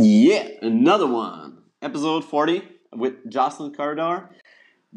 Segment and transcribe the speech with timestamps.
[0.00, 1.58] Yeah, another one.
[1.82, 4.30] Episode 40 with Joslynn Corredor.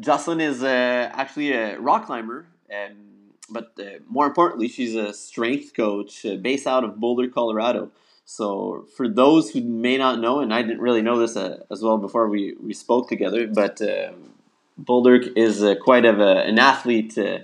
[0.00, 5.74] Joslynn is uh, actually a rock climber, um, but uh, more importantly, she's a strength
[5.74, 7.90] coach uh, based out of Boulder, Colorado.
[8.24, 11.82] So, for those who may not know, and I didn't really know this uh, as
[11.82, 14.30] well before we, we spoke together, but um,
[14.78, 17.38] Boulder is uh, quite of a, an athlete uh,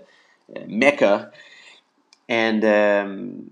[0.66, 1.32] mecca.
[2.28, 3.50] And um,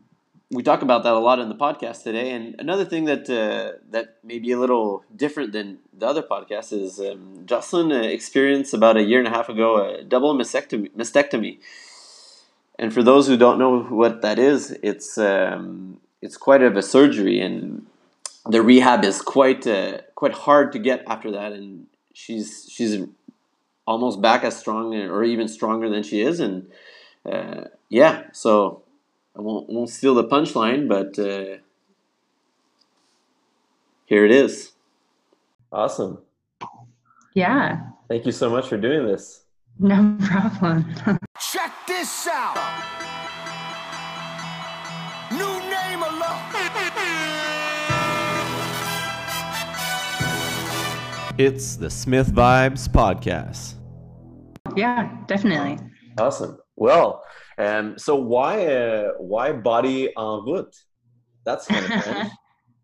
[0.50, 2.30] we talk about that a lot in the podcast today.
[2.30, 6.72] And another thing that uh, that may be a little different than the other podcast
[6.72, 10.90] is um, Joslynn experienced about a year and a half ago a double mastectomy.
[10.92, 11.58] mastectomy.
[12.78, 16.82] And for those who don't know what that is, it's um, it's quite of a
[16.82, 17.86] surgery, and
[18.46, 21.52] the rehab is quite uh, quite hard to get after that.
[21.52, 23.02] And she's she's
[23.86, 26.70] almost back as strong or even stronger than she is, and
[27.24, 28.82] uh, yeah, so
[29.36, 31.58] I won't, won't steal the punchline, but uh,
[34.06, 34.72] here it is.
[35.70, 36.18] Awesome.
[37.34, 37.80] Yeah.
[38.08, 39.42] Thank you so much for doing this.
[39.78, 40.86] No problem.
[41.38, 42.56] Check this out.
[45.30, 46.56] New name alone.
[51.36, 53.74] It's the Smith Vibes Podcast.
[54.74, 55.78] Yeah, definitely.
[56.18, 56.56] Awesome.
[56.76, 57.22] Well,
[57.58, 60.74] um, so why uh, why body en route?
[61.44, 62.30] That's kind of.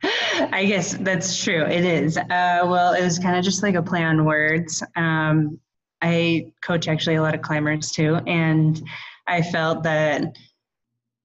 [0.52, 1.64] I guess that's true.
[1.64, 2.16] It is.
[2.16, 4.82] Uh, well, it was kind of just like a play on words.
[4.96, 5.60] Um,
[6.00, 8.82] I coach actually a lot of climbers too, and
[9.26, 10.36] I felt that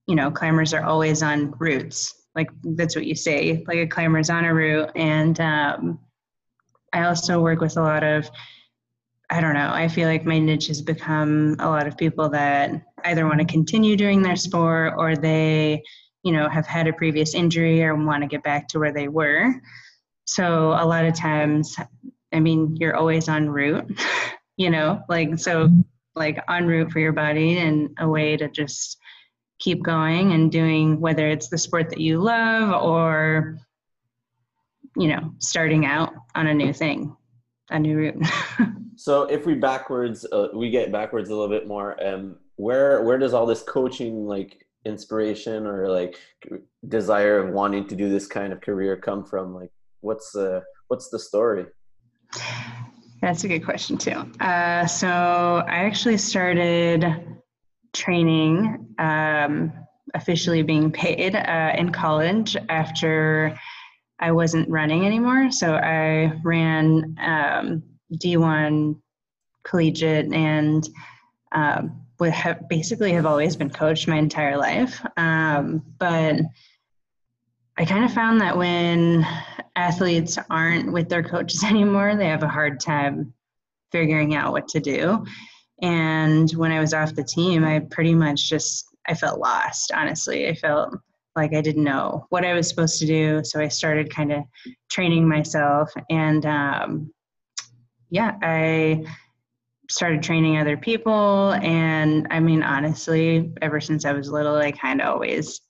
[0.08, 2.14] you know climbers are always on routes.
[2.36, 3.64] Like that's what you say.
[3.68, 6.00] Like a climber's on a route, and um,
[6.94, 8.30] I also work with a lot of
[9.30, 9.72] I don't know.
[9.74, 13.46] I feel like my niche has become a lot of people that either want to
[13.46, 15.84] continue doing their sport or they,
[16.24, 19.08] you know, have had a previous injury or want to get back to where they
[19.08, 19.54] were.
[20.26, 21.76] So a lot of times,
[22.34, 23.90] I mean, you're always en route,
[24.58, 25.70] you know, like so
[26.16, 28.98] like en route for your body and a way to just
[29.60, 33.58] keep going and doing whether it's the sport that you love or
[34.98, 37.16] you know, starting out on a new thing,
[37.70, 38.26] a new route.
[38.96, 42.04] so if we backwards, uh, we get backwards a little bit more.
[42.04, 46.18] Um, where where does all this coaching like inspiration or like
[46.88, 49.56] desire of wanting to do this kind of career come from?
[49.56, 51.66] Like, what's the what's the story?
[53.22, 54.32] That's a good question too.
[54.40, 57.06] Uh, so I actually started
[57.94, 59.74] training, um,
[60.14, 63.58] officially being paid uh, in college after
[64.20, 65.52] I wasn't running anymore.
[65.52, 69.00] So I ran um, D1
[69.64, 70.88] collegiate and
[71.52, 75.06] um, would have basically have always been coached my entire life.
[75.18, 76.38] Um, but
[77.78, 79.26] I kind of found that when
[79.76, 83.34] athletes aren't with their coaches anymore, they have a hard time
[83.92, 85.26] figuring out what to do.
[85.82, 89.92] And when I was off the team, I pretty much just I felt lost.
[89.94, 90.96] Honestly, I felt
[91.36, 93.42] like I didn't know what I was supposed to do.
[93.44, 94.44] So I started kind of
[94.90, 97.14] training myself, and um,
[98.10, 99.06] yeah, I
[99.90, 101.54] started training other people.
[101.54, 105.62] And I mean, honestly, ever since I was little, I kind of always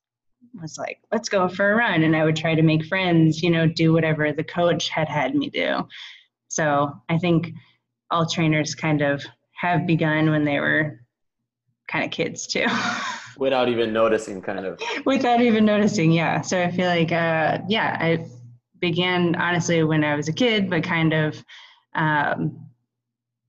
[0.61, 2.03] was like, let's go for a run.
[2.03, 5.35] And I would try to make friends, you know, do whatever the coach had had
[5.35, 5.87] me do.
[6.47, 7.51] So I think
[8.09, 9.23] all trainers kind of
[9.53, 11.01] have begun when they were
[11.87, 12.65] kind of kids too.
[13.37, 14.81] Without even noticing, kind of.
[15.05, 16.41] Without even noticing, yeah.
[16.41, 18.25] So I feel like, uh, yeah, I
[18.79, 21.43] began honestly when I was a kid, but kind of
[21.93, 22.66] um,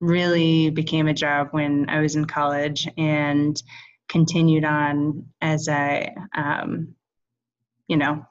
[0.01, 3.61] really became a job when I was in college and
[4.09, 6.95] continued on as I, um,
[7.89, 8.25] you know,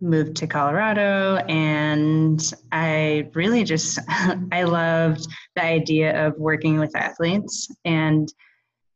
[0.00, 3.98] moved to Colorado and I really just
[4.52, 5.26] I loved
[5.56, 8.32] the idea of working with athletes and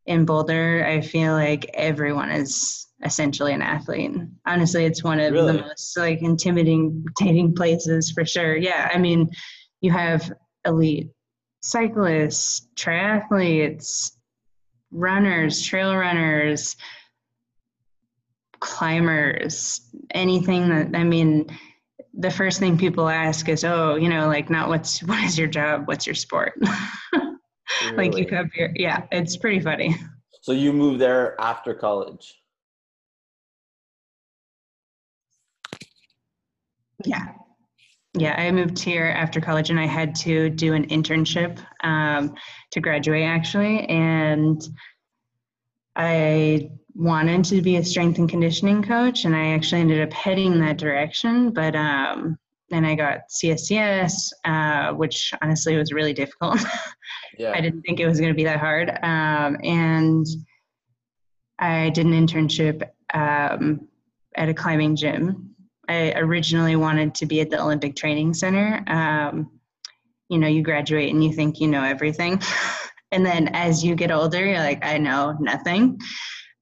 [0.07, 4.13] in Boulder I feel like everyone is essentially an athlete.
[4.47, 5.57] Honestly, it's one of Really?
[5.57, 7.05] the most like intimidating
[7.57, 8.57] places for sure.
[8.57, 9.29] Yeah, I mean,
[9.81, 10.33] you have
[10.65, 11.11] elite
[11.63, 14.13] cyclists, triathletes,
[14.91, 16.77] runners, trail runners,
[18.61, 19.81] climbers,
[20.13, 21.47] anything that I mean
[22.15, 25.49] the first thing people ask is, "Oh, you know, like not what's what is your
[25.49, 25.87] job?
[25.87, 26.55] What's your sport?"
[27.97, 28.73] like you come here.
[28.77, 29.97] yeah, it's pretty funny.
[30.43, 32.41] So you moved there after college.
[37.05, 37.33] Yeah.
[38.15, 42.35] Yeah, I moved here after college and I had to do an internship um,
[42.73, 43.87] to graduate actually.
[43.87, 44.63] And
[45.97, 50.61] I wanted to be a strength and conditioning coach and I actually ended up heading
[50.61, 51.53] that direction.
[51.53, 52.39] But um,
[52.69, 56.61] then I got CSCS, uh, which honestly was really difficult.
[57.39, 57.53] Yeah.
[57.53, 58.91] I didn't think it was going to be that hard.
[59.03, 60.27] Um, and
[61.59, 62.83] I did an internship
[63.15, 63.89] um,
[64.35, 65.52] at a climbing gym.
[65.89, 68.83] I originally wanted to be at the Olympic Training Center.
[68.87, 69.51] Um,
[70.29, 72.41] you know, you graduate and you think you know everything.
[73.13, 75.99] and then as you get older, you're like, I know nothing.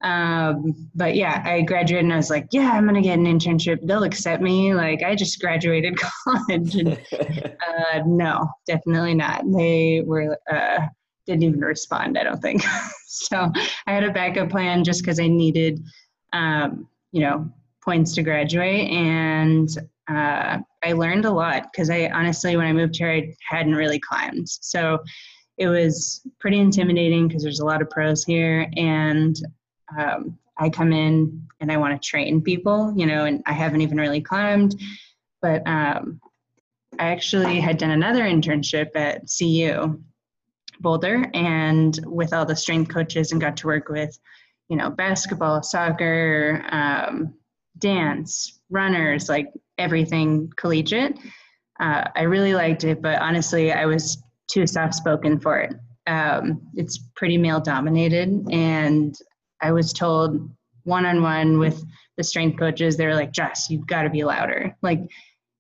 [0.03, 3.27] Um, but yeah, I graduated and I was like, yeah, I'm going to get an
[3.27, 3.87] internship.
[3.87, 4.75] They'll accept me.
[4.75, 6.75] Like, I just graduated college.
[6.75, 9.45] And uh, no, definitely not.
[9.47, 10.87] They were, uh,
[11.27, 12.63] didn't even respond, I don't think.
[13.07, 13.53] so
[13.87, 15.81] I had a backup plan just because I needed,
[16.33, 17.51] um, you know,
[17.91, 18.89] points to graduate.
[18.89, 19.69] And
[20.09, 23.99] uh, I learned a lot because I honestly, when I moved here, I hadn't really
[23.99, 24.49] climbed.
[24.49, 25.01] So
[25.59, 28.71] it was pretty intimidating because there's a lot of pros here.
[28.77, 29.35] And
[29.99, 33.81] um, I come in and I want to train people, you know, and I haven't
[33.81, 34.81] even really climbed.
[35.43, 36.21] But um,
[37.01, 40.01] I actually had done another internship at CU
[40.79, 44.17] Boulder and with all the strength coaches and got to work with,
[44.69, 47.35] you know, basketball, soccer, um,
[47.81, 49.49] dance, runners, like
[49.79, 51.19] everything collegiate.
[51.81, 55.75] Uh, I really liked it, but honestly, I was too soft spoken for it.
[56.07, 59.15] Um, it's pretty male dominated, and
[59.63, 60.51] I was told
[60.85, 61.83] one on one with
[62.17, 64.77] the strength coaches, they're like, Jess, you've got to be louder.
[64.83, 65.01] Like,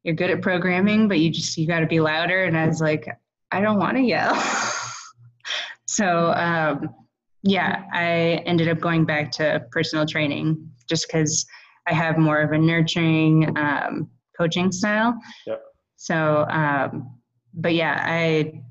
[0.02, 2.44] you're good at programming, but you just, you got to be louder.
[2.44, 3.08] And I was like,
[3.50, 4.34] I don't want to yell.
[5.86, 6.94] so, um,
[7.42, 11.46] yeah, I ended up going back to personal training just because
[11.86, 15.18] I have more of a nurturing um, coaching style.
[15.46, 15.62] Yep.
[15.96, 17.18] So, um,
[17.54, 18.62] but yeah, I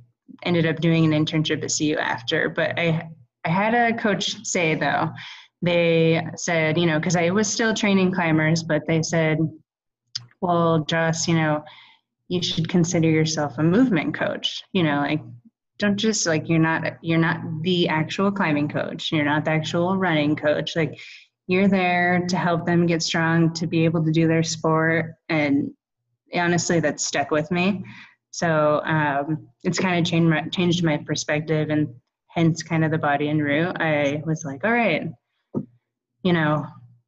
[0.43, 2.49] ended up doing an internship at CU after.
[2.49, 3.09] But I
[3.45, 5.11] I had a coach say though,
[5.61, 9.39] they said, you know, because I was still training climbers, but they said,
[10.41, 11.63] well, Joss, you know,
[12.27, 14.63] you should consider yourself a movement coach.
[14.71, 15.21] You know, like
[15.79, 19.11] don't just like you're not you're not the actual climbing coach.
[19.11, 20.75] You're not the actual running coach.
[20.75, 20.99] Like
[21.49, 25.15] you're there to help them get strong to be able to do their sport.
[25.27, 25.71] And
[26.33, 27.83] honestly that stuck with me.
[28.31, 31.89] So um, it's kind of changed my, changed my perspective and
[32.27, 33.81] hence kind of the body en route.
[33.81, 35.09] I was like all right
[36.23, 36.65] you know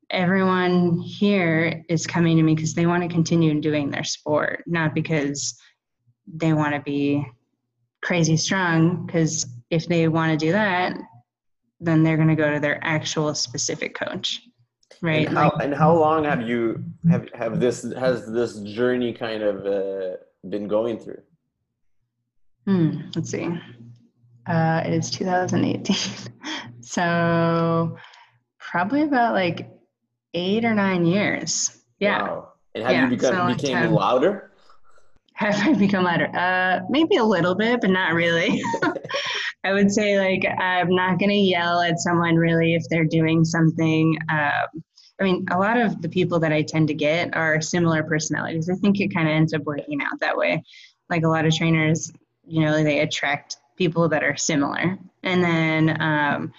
[0.10, 4.94] everyone here is coming to me because they want to continue doing their sport not
[4.94, 5.60] because
[6.28, 7.26] they want to be
[8.02, 10.98] crazy strong because if they want to do that
[11.82, 14.42] then they're going to go to their actual specific coach
[15.02, 19.42] right And how, and how long have you have have this has this journey kind
[19.44, 20.18] of uh,
[20.50, 21.22] been going through?
[22.68, 23.48] Hmm, let's see.
[24.48, 25.96] Uh, it is 2018.
[26.82, 27.98] so
[28.60, 29.70] probably about like
[30.36, 31.84] eight or nine years.
[32.00, 32.22] Yeah.
[32.22, 32.48] Wow.
[32.76, 33.94] And have Yeah, you become so became 10.
[33.94, 34.52] louder?
[35.34, 36.30] Have I become louder?
[36.36, 38.62] Uh, maybe a little bit, but not really.
[39.64, 44.18] I would say like I'm not gonna yell at someone really if they're doing something.
[44.30, 44.84] Um,
[45.20, 48.70] I mean, a lot of the people that I tend to get are similar personalities.
[48.70, 50.64] I think it kind of ends up working out that way.
[51.10, 52.12] Like a lot of trainers,
[52.48, 56.54] you know, they attract people that are similar, and then um,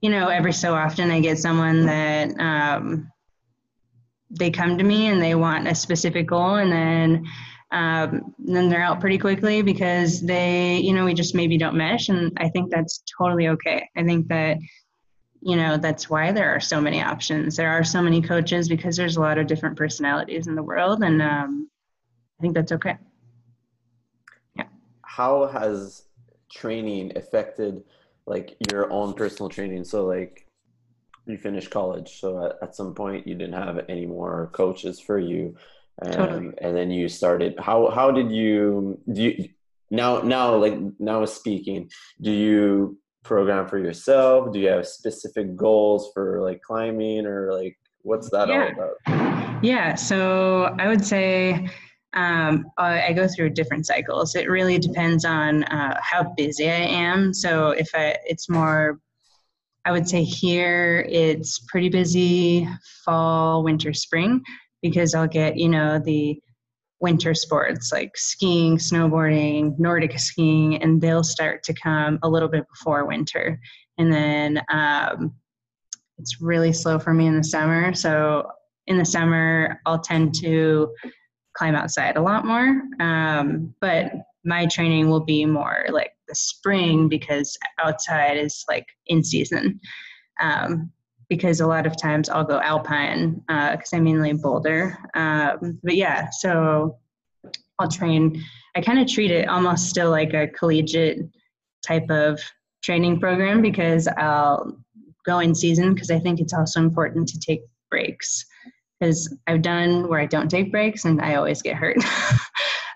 [0.00, 3.10] you know, every so often I get someone that um,
[4.30, 7.26] they come to me and they want a specific goal, and then
[7.72, 12.08] um, then they're out pretty quickly because they, you know, we just maybe don't mesh.
[12.08, 13.88] And I think that's totally okay.
[13.96, 14.58] I think that,
[15.40, 17.56] you know, that's why there are so many options.
[17.56, 21.02] There are so many coaches because there's a lot of different personalities in the world.
[21.02, 21.68] And um,
[22.38, 22.96] I think that's okay.
[24.56, 24.66] Yeah.
[25.02, 26.04] How has
[26.52, 27.82] training affected
[28.26, 29.84] like your own personal training?
[29.84, 30.46] So like
[31.26, 35.18] you finished college, so at, at some point you didn't have any more coaches for
[35.18, 35.56] you.
[36.02, 36.54] Um, Totally.
[36.60, 39.48] and then you started how how did you do you
[39.90, 41.88] now now like now speaking
[42.20, 47.78] do you program for yourself do you have specific goals for like climbing or like
[48.02, 51.68] what's that all about Yeah, so I would say
[52.12, 54.34] um, I, I go through different cycles.
[54.34, 57.32] It really depends on uh, how busy I am.
[57.32, 59.00] So if I, it's more,
[59.84, 62.68] I would say here it's pretty busy
[63.04, 64.42] fall, winter, spring,
[64.90, 66.40] because I'll get you know the
[67.00, 72.64] winter sports like skiing, snowboarding, Nordic skiing, and they'll start to come a little bit
[72.68, 73.58] before winter,
[73.98, 74.62] and then.
[74.70, 75.34] Um,
[76.18, 77.94] it's really slow for me in the summer.
[77.94, 78.48] So
[78.86, 80.92] in the summer, I'll tend to
[81.56, 82.82] climb outside a lot more.
[83.00, 84.12] Um, but
[84.44, 89.80] my training will be more like the spring because outside is like in season.
[90.40, 90.92] Um,
[91.28, 94.96] because a lot of times I'll go alpine because I'm mainly in Boulder.
[95.14, 96.98] Um, but yeah, so
[97.78, 98.42] I'll train.
[98.76, 101.18] I kind of treat it almost still like a collegiate
[101.86, 102.40] type of
[102.82, 104.76] training program because I'll
[105.24, 108.44] go in season because I think it's also important to take breaks
[108.98, 111.98] because I've done where I don't take breaks and I always get hurt.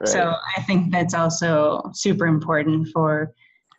[0.04, 3.34] So I think that's also super important for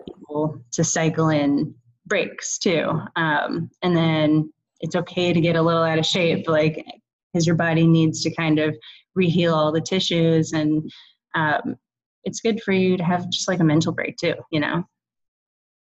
[0.05, 1.73] people to cycle in
[2.11, 2.91] breaks too.
[3.15, 4.51] Um, and then
[4.81, 6.85] it's okay to get a little out of shape, like
[7.31, 8.75] because your body needs to kind of
[9.17, 10.91] reheal all the tissues, and
[11.35, 11.77] um,
[12.25, 14.83] it's good for you to have just like a mental break too, you know.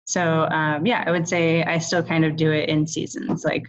[0.06, 3.44] So um, yeah, I would say I still kind of do it in seasons.
[3.44, 3.66] Like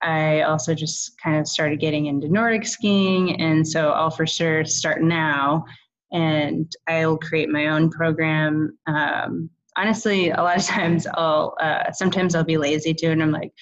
[0.00, 4.64] I also just kind of started getting into Nordic skiing, and so I'll for sure
[4.64, 5.64] start now
[6.12, 8.78] and I'll create my own program.
[8.86, 13.32] Um, honestly, a lot of times I'll uh, sometimes I'll be lazy too, and I'm
[13.32, 13.52] like,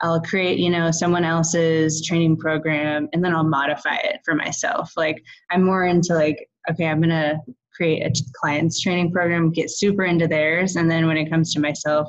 [0.00, 4.92] I'll create you know someone else's training program, and then I'll modify it for myself.
[4.96, 7.38] Like I'm more into like, okay, I'm gonna
[7.74, 11.60] create a client's training program, get super into theirs, and then when it comes to
[11.60, 12.08] myself.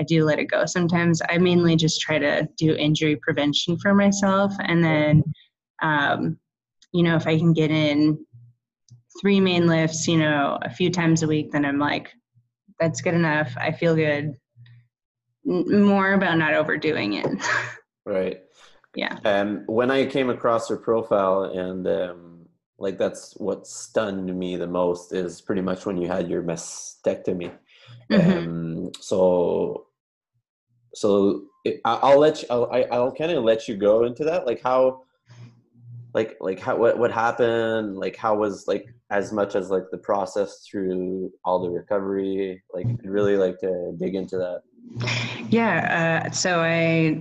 [0.00, 0.64] I do let it go.
[0.64, 5.22] Sometimes I mainly just try to do injury prevention for myself, and then,
[5.82, 6.38] um,
[6.92, 8.18] you know, if I can get in
[9.20, 12.10] three main lifts, you know, a few times a week, then I'm like,
[12.82, 13.54] that's good enough.
[13.56, 14.36] I feel good.
[15.48, 17.26] N- more about not overdoing it.
[18.04, 18.40] Right.
[18.96, 19.18] yeah.
[19.24, 22.46] Um, when I came across her profile, and um,
[22.78, 27.52] like that's what stunned me the most is pretty much when you had your mastectomy.
[28.10, 28.36] Mhm.
[28.38, 29.86] Um, so,
[30.94, 32.48] so it, I, I'll let you.
[32.50, 34.46] I'll, I, I'll kind of let you go into that.
[34.46, 35.04] Like how,
[36.14, 37.96] like like how what what happened?
[37.96, 42.62] Like how was like as much as like the process through all the recovery?
[42.72, 44.62] Like I'd really like to dig into that.
[45.48, 46.24] Yeah.
[46.26, 47.18] Uh, so I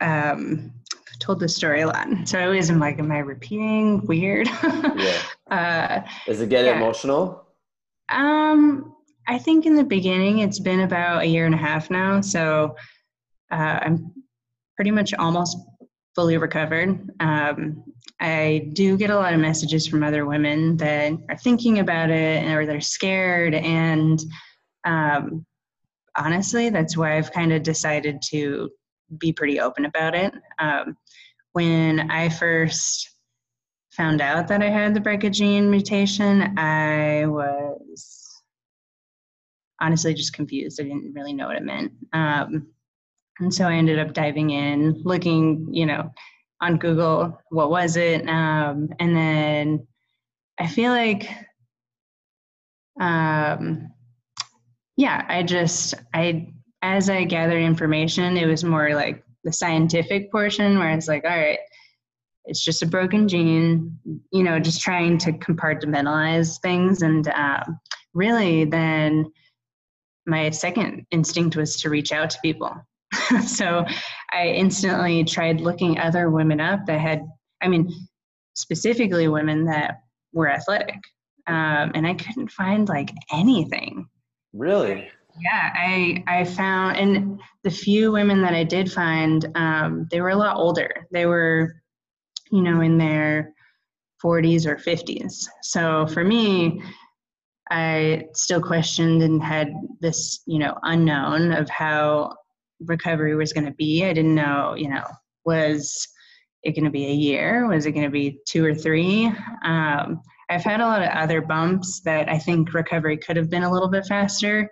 [0.00, 0.72] um,
[1.18, 2.06] told this story a lot.
[2.24, 4.04] So I always am like, am I repeating?
[4.06, 4.48] Weird.
[4.62, 5.22] Yeah.
[5.50, 6.76] uh, Does it get Yeah.
[6.76, 7.46] emotional?
[8.08, 8.94] Um,
[9.26, 12.20] I think in the beginning, it's been about a year and a half now.
[12.20, 12.76] So
[13.50, 14.12] uh, I'm
[14.76, 15.56] pretty much almost
[16.16, 17.10] fully recovered.
[17.20, 17.84] Um,
[18.20, 22.50] I do get a lot of messages from other women that are thinking about it
[22.50, 23.54] or they're scared.
[23.54, 24.18] And
[24.84, 25.44] um,
[26.16, 28.70] honestly, that's why I've kind of decided to
[29.18, 30.32] be pretty open about it.
[30.58, 30.96] Um,
[31.52, 33.10] when I first
[33.90, 38.42] found out that I had the BRCA gene mutation, I was
[39.82, 40.80] honestly just confused.
[40.80, 41.92] I didn't really know what it meant.
[42.14, 42.68] Um,
[43.40, 46.10] and so I ended up diving in, looking, you know,
[46.60, 48.26] on Google, what was it?
[48.28, 49.86] Um, and then
[50.58, 51.28] I feel like,
[53.00, 53.88] um,
[54.96, 56.48] yeah, I just, I,
[56.80, 61.36] as I gathered information, it was more like the scientific portion where it's like, all
[61.36, 61.58] right,
[62.46, 63.98] it's just a broken gene,
[64.32, 67.02] you know, just trying to compartmentalize things.
[67.02, 67.78] And um,
[68.14, 69.30] really, then
[70.26, 72.72] my second instinct was to reach out to people.
[73.46, 73.84] so
[74.32, 77.22] I instantly tried looking other women up that had,
[77.62, 77.92] I mean,
[78.54, 81.00] specifically women that were athletic.
[81.46, 84.08] Um, and I couldn't find like anything.
[84.52, 85.08] Really?
[85.38, 90.30] Yeah, I I found, and the few women that I did find, um, they were
[90.30, 91.06] a lot older.
[91.12, 91.74] They were,
[92.50, 93.52] you know, in their
[94.24, 95.46] 40s or 50s.
[95.62, 96.82] So for me,
[97.70, 102.34] I still questioned and had this, you know, unknown of how
[102.80, 104.04] recovery was going to be.
[104.04, 105.04] I didn't know, you know,
[105.44, 106.08] was
[106.62, 107.68] it going to be a year?
[107.68, 109.32] Was it going to be two or three?
[109.64, 113.64] Um, I've had a lot of other bumps that I think recovery could have been
[113.64, 114.70] a little bit faster.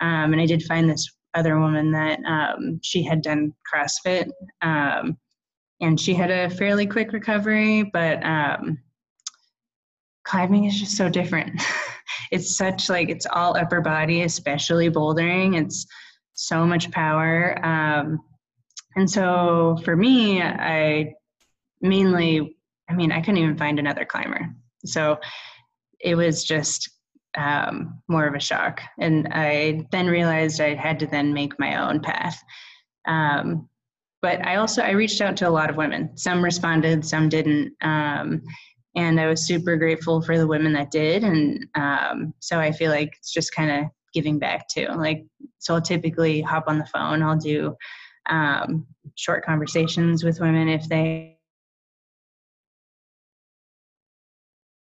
[0.00, 4.28] Um, and I did find this other woman that um, she had done CrossFit
[4.60, 5.16] um,
[5.80, 8.78] and she had a fairly quick recovery, but um,
[10.24, 11.60] climbing is just so different.
[12.32, 15.60] it's such like it's all upper body, especially bouldering.
[15.60, 15.86] It's
[16.42, 17.64] so much power.
[17.64, 18.20] Um,
[18.96, 21.14] and so for me, I
[21.80, 22.56] mainly,
[22.90, 24.50] I mean, I couldn't even find another climber.
[24.84, 25.18] So
[26.00, 26.90] it was just
[27.38, 28.82] um, more of a shock.
[28.98, 32.42] And I then realized I had to then make my own path.
[33.06, 33.68] Um,
[34.20, 36.16] but I also I reached out to a lot of women.
[36.16, 37.72] Some responded, some didn't.
[37.82, 38.42] Um,
[38.96, 41.22] and I was super grateful for the women that did.
[41.24, 44.86] And um, so I feel like it's just kind of giving back too.
[44.96, 45.24] Like,
[45.58, 47.22] so I'll typically hop on the phone.
[47.22, 47.76] I'll do
[48.28, 51.38] um, short conversations with women if they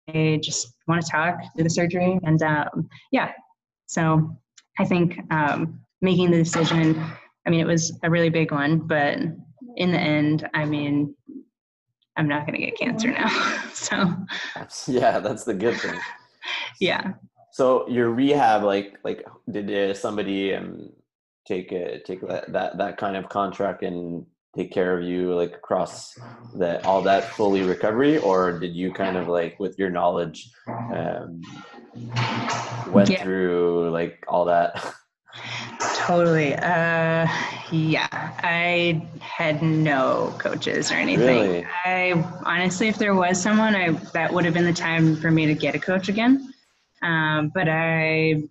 [0.08, 3.32] they just want to talk, do the surgery, and um, yeah.
[3.88, 4.38] So
[4.80, 7.02] I think um, making the decision.
[7.48, 9.20] I mean, it was a really big one, but
[9.78, 11.16] in the end, I mean,
[12.18, 13.30] I'm not going to get cancer now.
[13.74, 14.16] so
[14.88, 16.00] yeah, that's the good thing.
[16.80, 17.14] yeah.
[17.56, 20.90] So your rehab, like, like did uh, somebody um
[21.48, 24.26] take a, take that, that that kind of contract and
[24.58, 26.20] take care of you like across
[26.58, 30.52] that all that fully recovery, or did you kind of like with your knowledge
[30.94, 31.42] um,
[32.88, 33.24] went Yeah.
[33.24, 34.94] through like all that?
[35.96, 36.56] Totally.
[36.56, 37.26] Uh,
[37.72, 38.10] yeah,
[38.44, 41.26] I had no coaches or anything.
[41.26, 41.66] Really?
[41.86, 42.12] I
[42.44, 45.56] honestly, if there was someone, I that would have been the time for me to
[45.56, 46.52] get a coach again.
[47.06, 48.44] Um, but I,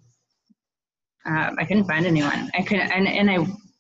[1.27, 2.51] um, I couldn't find anyone.
[2.55, 3.39] I couldn't, and, and I,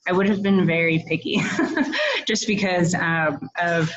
[0.08, 1.40] I would have been very picky,
[2.26, 3.90] just because um, of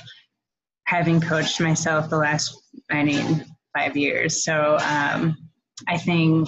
[0.86, 2.55] having coached myself the last,
[2.91, 3.43] I mean,
[3.75, 4.43] five years.
[4.43, 5.36] So um,
[5.88, 6.48] I think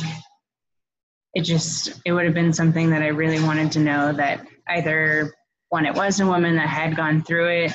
[1.33, 5.33] it just it would have been something that I really wanted to know that either
[5.69, 7.73] one it was a woman that had gone through it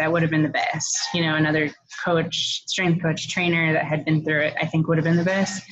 [0.00, 1.70] that would have been the best you know another
[2.04, 5.24] coach strength coach trainer that had been through it I think would have been the
[5.24, 5.62] best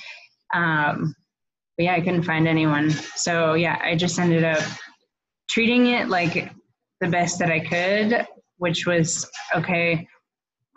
[0.54, 1.14] um,
[1.76, 4.62] but yeah I couldn't find anyone so yeah I just ended up
[5.50, 6.52] treating it like
[7.00, 8.26] the best that I could
[8.58, 10.06] which was okay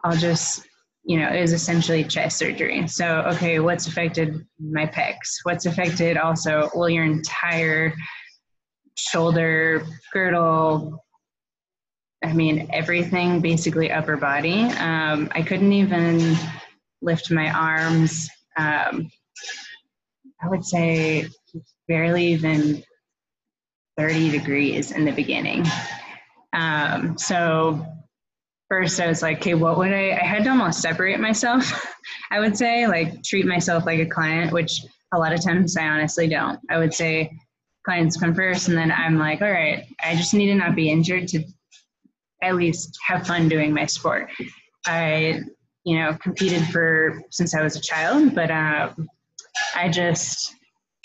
[0.04, 0.66] I'll just
[1.04, 2.88] you know, it was essentially chest surgery.
[2.88, 5.40] So, okay, what's affected my pecs?
[5.44, 7.96] What's affected also, well, your entire
[8.96, 11.04] shoulder, girdle,
[12.24, 14.64] I mean, everything, basically upper body.
[14.64, 16.36] Um, I couldn't even
[17.02, 18.30] lift my arms.
[18.58, 19.10] Um,
[20.42, 21.28] I would say
[21.88, 22.84] barely even
[23.98, 25.66] 30 degrees in the beginning.
[26.54, 27.86] Um, so,
[28.70, 31.86] first I was like, okay, what would I, I had to almost separate myself,
[32.32, 34.82] I would say, like treat myself like a client, which
[35.14, 36.60] a lot of times I honestly don't.
[36.70, 37.38] I would say
[37.84, 40.90] clients come first, and then I'm like, all right, I just need to not be
[40.90, 41.44] injured to
[42.42, 44.30] at least have fun doing my sport.
[44.86, 45.42] I,
[45.84, 49.08] you know, competed for since I was a child, but um,
[49.76, 50.56] I just,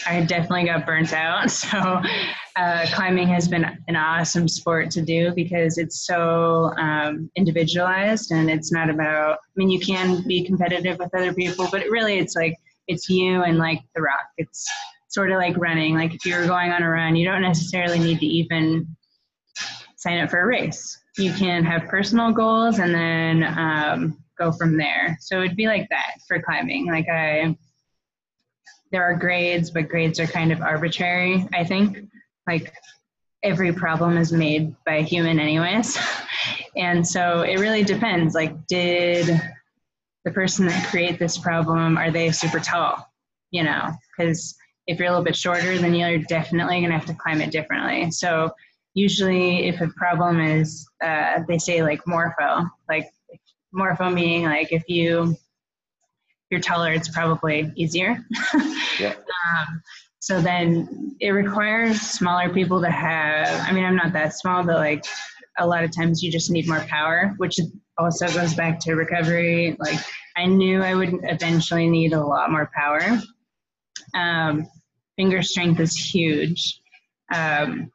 [0.06, 1.50] I definitely got burnt out.
[1.50, 2.02] So
[2.56, 8.50] uh, climbing has been an awesome sport to do because it's so um, individualized and
[8.50, 12.18] it's not about i mean you can be competitive with other people but it really
[12.18, 12.56] it's like
[12.88, 14.66] it's you and like the rock it's
[15.08, 18.18] sort of like running like if you're going on a run you don't necessarily need
[18.18, 18.86] to even
[19.96, 24.76] sign up for a race you can have personal goals and then um, go from
[24.76, 25.16] there.
[25.20, 26.86] So it'd be like that for climbing.
[26.86, 27.56] Like i
[28.92, 31.98] there are grades but grades are kind of arbitrary i think.
[32.46, 32.72] Like
[33.42, 35.98] every problem is made by a human anyways.
[36.76, 38.34] And so it really depends.
[38.34, 39.26] Like did
[40.26, 43.10] the person that create this problem are they super tall?
[43.50, 44.54] You know because
[44.86, 47.50] if you're a little bit shorter then you're definitely going to have to climb it
[47.50, 48.10] differently.
[48.10, 48.52] So
[48.96, 53.08] usually if a problem is uh, they say like morpho like
[53.72, 58.18] morpho meaning like if you if you're taller it's probably easier
[58.98, 59.14] Yeah.
[59.14, 59.82] um,
[60.26, 64.74] so then it requires smaller people to have, I mean, I'm not that small, but
[64.74, 65.04] like
[65.58, 67.60] a lot of times you just need more power, which
[67.96, 69.76] also goes back to recovery.
[69.78, 70.00] Like
[70.36, 73.20] I knew I would eventually need a lot more power.
[74.16, 74.66] Um,
[75.14, 76.80] finger strength is huge.
[77.32, 77.92] Um,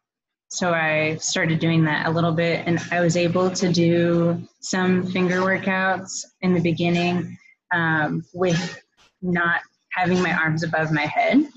[0.54, 5.08] so I started doing that a little bit, and I was able to do some
[5.08, 7.38] finger workouts in the beginning
[7.74, 8.84] um, with
[9.22, 9.62] not
[9.94, 11.48] having my arms above my head.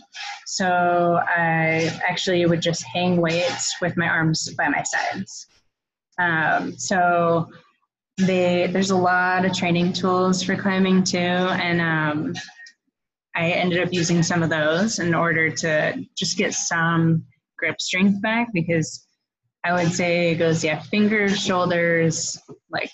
[0.46, 5.48] So I actually would just hang weights with my arms by my sides.
[6.20, 7.48] Um, so
[8.18, 12.34] they, there's a lot of training tools for climbing too, and um,
[13.34, 18.20] I ended up using some of those in order to just get some grip strength
[18.22, 19.06] back because
[19.64, 22.38] I would say it goes yeah fingers, shoulders,
[22.70, 22.90] like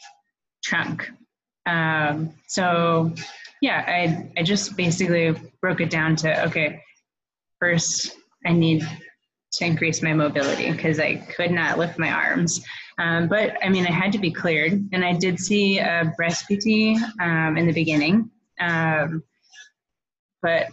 [0.63, 1.11] trunk.
[1.67, 3.13] Um, so
[3.61, 6.83] yeah, I I just basically broke it down to okay,
[7.59, 8.87] first I need
[9.53, 12.65] to increase my mobility because I could not lift my arms.
[12.99, 16.45] Um, but I mean, I had to be cleared, and I did see a breast
[16.47, 19.23] PT um, in the beginning, um,
[20.43, 20.69] but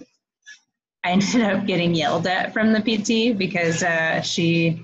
[1.07, 4.83] I ended up getting yelled at from the PT because uh, she,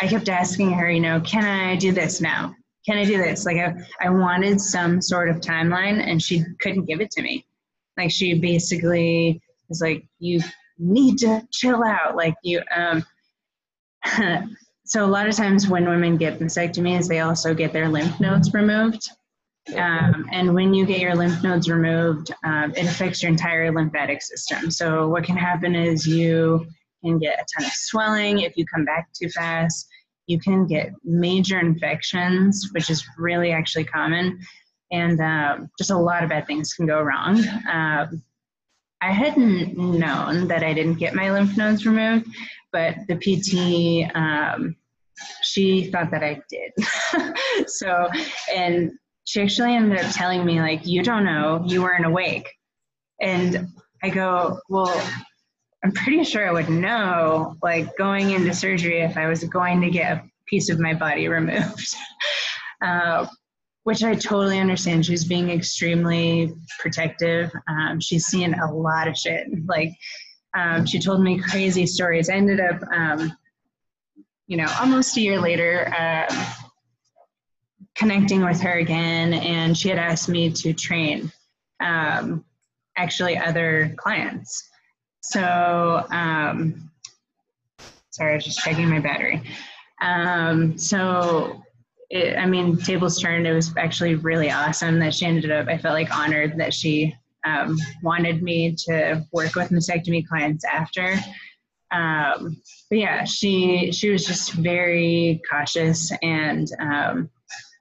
[0.00, 2.52] I kept asking her, you know, can I do this now?
[2.84, 3.46] Can I do this?
[3.46, 7.46] Like I, I wanted some sort of timeline, and she couldn't give it to me.
[7.96, 10.40] Like she basically was like, you
[10.78, 12.16] need to chill out.
[12.16, 13.04] Like you, um,
[14.84, 18.52] so a lot of times when women get vasectomies, they also get their lymph nodes
[18.52, 19.08] removed.
[19.76, 24.20] Um, and when you get your lymph nodes removed, um, it affects your entire lymphatic
[24.20, 24.70] system.
[24.70, 26.66] So what can happen is you
[27.04, 29.88] can get a ton of swelling if you come back too fast.
[30.26, 34.40] You can get major infections, which is really actually common.
[34.90, 37.42] and um, just a lot of bad things can go wrong.
[37.70, 38.22] Um,
[39.00, 42.26] I hadn't known that I didn't get my lymph nodes removed,
[42.72, 44.76] but the PT, um,
[45.42, 47.68] she thought that I did.
[47.68, 48.08] so,
[48.54, 48.92] and
[49.24, 52.48] she actually ended up telling me, like, you don't know, you weren't awake.
[53.20, 53.68] And
[54.02, 55.00] I go, well,
[55.84, 59.90] I'm pretty sure I would know, like, going into surgery if I was going to
[59.90, 61.94] get a piece of my body removed.
[62.82, 63.26] uh,
[63.84, 65.04] which I totally understand.
[65.04, 67.50] She's being extremely protective.
[67.68, 69.48] Um, she's seen a lot of shit.
[69.66, 69.92] Like,
[70.56, 72.28] um, she told me crazy stories.
[72.28, 73.36] I ended up, um,
[74.46, 76.52] you know, almost a year later, uh,
[77.94, 81.30] connecting with her again, and she had asked me to train
[81.80, 82.44] um,
[82.96, 84.68] actually other clients.
[85.22, 86.90] So, um,
[88.10, 89.42] sorry, I was just checking my battery.
[90.00, 91.62] Um, so
[92.10, 93.46] it, I mean, tables turned.
[93.46, 95.68] It was actually really awesome that she ended up.
[95.68, 97.14] I felt like honored that she
[97.46, 101.18] um, wanted me to work with mastectomy clients after.
[101.90, 107.30] Um, but yeah, she she was just very cautious, and um,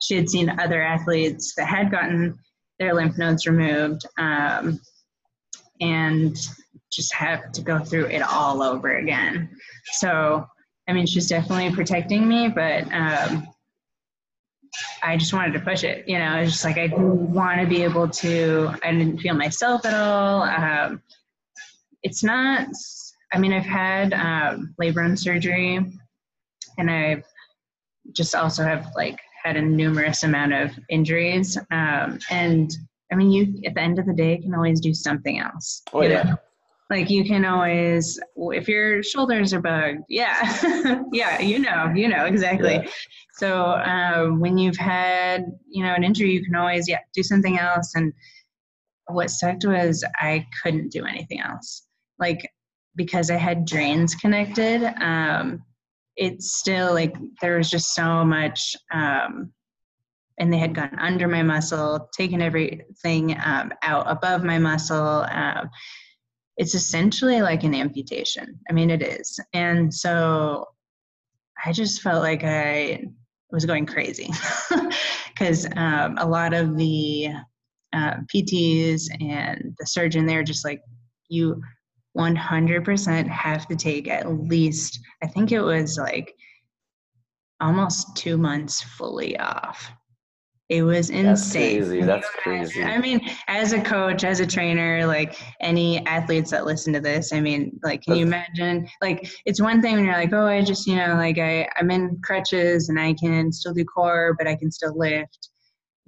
[0.02, 2.38] she had seen other athletes that had gotten
[2.80, 4.80] their lymph nodes removed, um,
[5.80, 6.36] and
[6.92, 9.50] just have to go through it all over again.
[9.94, 10.46] So,
[10.88, 13.48] I mean, she's definitely protecting me, but um,
[15.04, 16.08] I just wanted to push it.
[16.08, 18.72] You know, it's just like I want to be able to.
[18.84, 20.44] I didn't feel myself at all.
[20.44, 21.02] Um,
[22.04, 22.68] it's not.
[23.34, 25.80] I mean, I've had um, labor and surgery,
[26.78, 27.24] and I've
[28.12, 31.58] just also have like had a numerous amount of injuries.
[31.72, 32.72] Um, and
[33.12, 35.82] I mean, you at the end of the day can always do something else.
[35.94, 36.24] Oh yeah.
[36.24, 36.38] Know?
[36.90, 42.26] Like you can always, if your shoulders are bugged, yeah, yeah, you know, you know
[42.26, 42.74] exactly.
[42.74, 42.90] Yeah.
[43.36, 47.58] So uh, when you've had, you know, an injury, you can always, yeah, do something
[47.58, 47.94] else.
[47.96, 48.12] And
[49.08, 51.88] what sucked was I couldn't do anything else.
[52.20, 52.52] Like
[52.96, 55.64] because I had drains connected, um,
[56.16, 59.52] it's still like there was just so much, um,
[60.40, 65.26] and they had gone under my muscle, taken everything um, out above my muscle.
[65.30, 65.70] Um,
[66.58, 68.60] it's essentially like an amputation.
[68.70, 69.40] I mean, it is.
[69.54, 70.68] And so
[71.64, 73.06] I just felt like I
[73.52, 74.30] was going crazy
[75.30, 77.30] because um, a lot of the
[77.94, 80.82] uh, PTs and the surgeon there just like
[81.30, 81.62] you
[82.18, 86.36] 100% have to take at least I think it was like
[87.62, 89.92] almost two months fully off
[90.72, 91.26] it was insane.
[91.26, 92.02] That's crazy.
[92.02, 92.82] That's crazy.
[92.82, 93.20] I mean,
[93.50, 97.78] as a coach, as a trainer, like any athletes that listen to this, I mean,
[97.84, 98.88] like, can you imagine?
[99.02, 101.92] Like, it's one thing when you're like, oh, I just, you know, like I, I'm
[101.92, 105.50] in crutches and I can still do core, but I can still lift.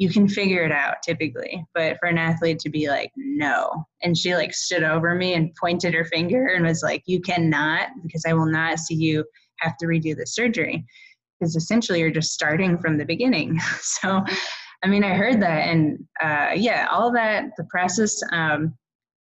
[0.04, 1.66] You can figure it out typically.
[1.74, 3.86] But for an athlete to be like, no.
[4.02, 7.88] And she like stood over me and pointed her finger and was like, you cannot,
[8.04, 9.24] because I will not see you
[9.60, 10.86] have to redo the surgery
[11.40, 13.58] because essentially you're just starting from the beginning.
[13.80, 14.26] so,
[14.84, 18.74] I mean, I heard that, and uh, yeah, all that, the process, um,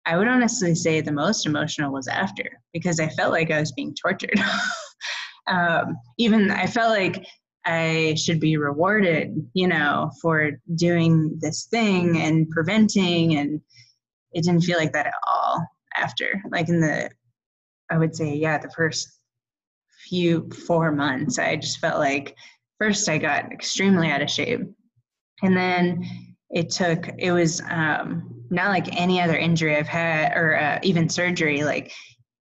[0.06, 3.70] I would honestly say the most emotional was after because I felt like I was
[3.70, 4.40] being tortured.
[5.46, 7.24] um, even I felt like
[7.66, 13.60] I should be rewarded, you know, for doing this thing and preventing, and
[14.32, 16.42] it didn't feel like that at all after.
[16.50, 17.10] Like in the,
[17.90, 19.08] I would say, yeah, the first
[20.08, 22.36] few four months, I just felt like
[22.78, 24.60] first I got extremely out of shape.
[25.42, 26.04] And then
[26.50, 31.08] it took, it was um, not like any other injury I've had or uh, even
[31.08, 31.64] surgery.
[31.64, 31.92] Like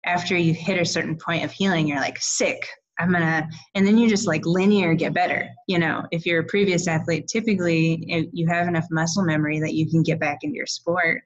[0.04, 2.66] after you hit a certain point of healing, you're like sick.
[2.98, 5.48] I'm gonna, and then you just like linear get better.
[5.66, 9.90] You know, if you're a previous athlete, typically you have enough muscle memory that you
[9.90, 11.22] can get back into your sport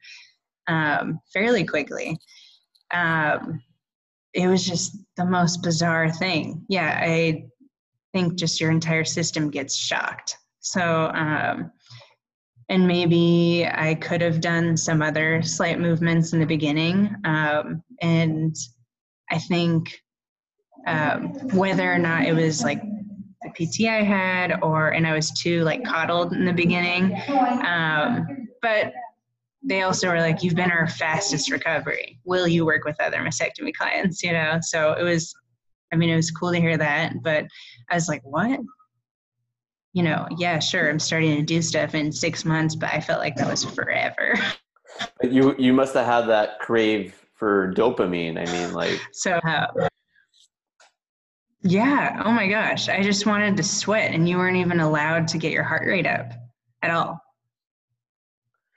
[0.68, 2.18] um, fairly quickly.
[2.92, 3.62] Um,
[4.32, 6.64] it was just the most bizarre thing.
[6.68, 7.46] Yeah, I
[8.12, 10.36] think just your entire system gets shocked.
[10.60, 11.72] So, um,
[12.68, 17.14] and maybe I could have done some other slight movements in the beginning.
[17.24, 18.56] Um, and
[19.30, 20.00] I think
[20.86, 22.80] um, whether or not it was like
[23.42, 27.20] the PT I had or, and I was too like coddled in the beginning.
[27.28, 28.92] Um, but
[29.62, 32.20] they also were like, you've been our fastest recovery.
[32.24, 34.22] Will you work with other mastectomy clients?
[34.22, 35.34] You know, so it was,
[35.92, 37.46] I mean, it was cool to hear that, but
[37.90, 38.60] I was like, what?
[39.92, 43.20] You know, yeah, sure, I'm starting to do stuff in six months, but I felt
[43.20, 44.34] like that was forever.
[45.22, 48.38] You you must have had that crave for dopamine.
[48.38, 49.32] I mean, like so.
[49.32, 49.88] Uh,
[51.62, 52.22] yeah.
[52.24, 52.88] Oh my gosh.
[52.88, 56.06] I just wanted to sweat, and you weren't even allowed to get your heart rate
[56.06, 56.32] up
[56.82, 57.20] at all.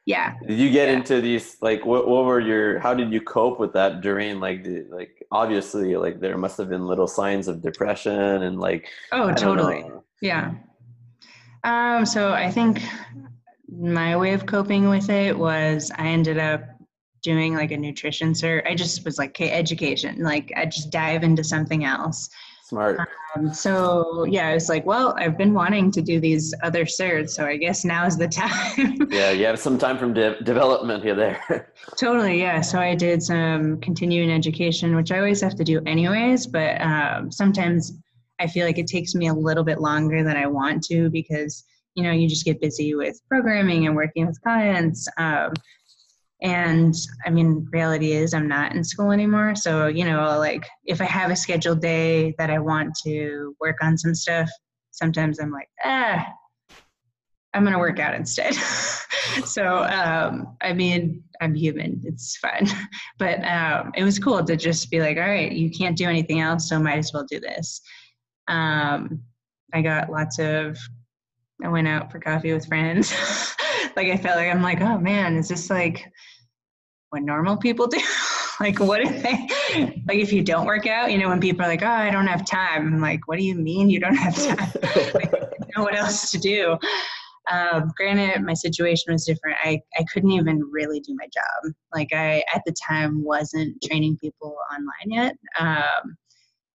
[0.05, 0.35] yeah.
[0.47, 0.95] Did you get Yeah.
[0.97, 4.63] into these like what, what were your how did you cope with that during like
[4.63, 9.31] the like obviously like there must have been little signs of depression and like Oh,
[9.33, 9.81] totally.
[9.83, 10.03] know.
[10.21, 10.55] Yeah.
[11.63, 12.81] Um, so I think
[13.71, 16.63] my way of coping with it was I ended up
[17.21, 18.65] doing like a nutrition cert.
[18.65, 20.23] I just was like, okay, education.
[20.23, 22.29] Like I just dive into something else.
[22.69, 22.99] Smart.
[23.35, 27.31] Um, so yeah, I was like, well, I've been wanting to do these other certs,
[27.31, 29.07] so I guess now is the time.
[29.09, 31.73] Yeah, you have some time from de- development here there.
[31.97, 32.61] Totally, yeah.
[32.61, 37.31] So I did some continuing education, which I always have to do anyways, but um,
[37.31, 37.93] sometimes
[38.39, 41.63] I feel like it takes me a little bit longer than I want to because,
[41.95, 45.07] you know, you just get busy with programming and working with clients.
[45.17, 45.53] Um,
[46.41, 49.55] and I mean, reality is I'm not in school anymore.
[49.55, 53.77] So, you know, like if I have a scheduled day that I want to work
[53.81, 54.49] on some stuff,
[54.91, 56.25] sometimes I'm like, ah,
[57.53, 58.53] I'm going to work out instead.
[59.45, 62.01] so, um, I mean, I'm human.
[62.05, 62.67] It's fun.
[63.17, 66.39] But um, it was cool to just be like, all right, you can't do anything
[66.39, 67.81] else, so might as well do this.
[68.47, 69.23] Um,
[69.73, 70.77] I got lots of,
[71.61, 73.11] I went out for coffee with friends.
[73.97, 76.09] like, I felt like I'm like, oh man, is this like
[77.09, 77.99] what normal people do?
[78.59, 81.67] like, what if they, like, if you don't work out, you know, when people are
[81.67, 82.93] like, oh, I don't have time.
[82.93, 84.71] I'm like, what do you mean you don't have time?
[85.13, 85.31] like,
[85.79, 86.77] know what else to do.
[87.51, 89.57] Um, granted, my situation was different.
[89.63, 91.73] I, I couldn't even really do my job.
[91.93, 95.35] Like I, at the time, wasn't training people online yet.
[95.59, 96.15] Um,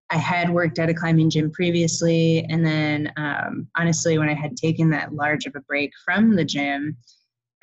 [0.09, 4.55] I had worked at a climbing gym previously, and then um, honestly, when I had
[4.55, 6.97] taken that large of a break from the gym,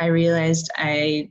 [0.00, 1.30] I realized I,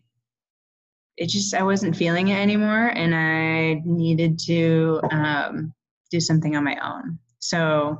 [1.19, 5.73] it just I wasn't feeling it anymore, and I needed to um,
[6.09, 7.19] do something on my own.
[7.39, 7.99] So,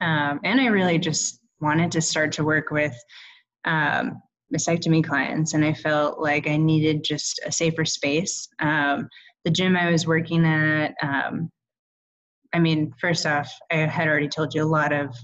[0.00, 2.94] um, and I really just wanted to start to work with
[3.64, 4.20] um,
[4.52, 8.48] mastectomy clients, and I felt like I needed just a safer space.
[8.58, 9.08] Um,
[9.44, 11.50] the gym I was working at, um,
[12.52, 15.14] I mean, first off, I had already told you a lot of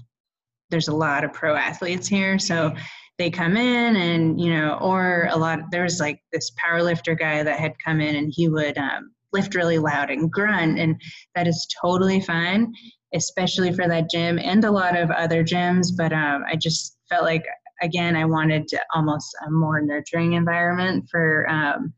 [0.69, 2.73] there's a lot of pro athletes here, so
[3.17, 5.59] they come in and you know, or a lot.
[5.71, 9.11] There was like this power lifter guy that had come in, and he would um,
[9.33, 10.99] lift really loud and grunt, and
[11.35, 12.73] that is totally fine
[13.13, 15.87] especially for that gym and a lot of other gyms.
[15.95, 17.45] But um, I just felt like,
[17.81, 21.93] again, I wanted to almost a more nurturing environment for um,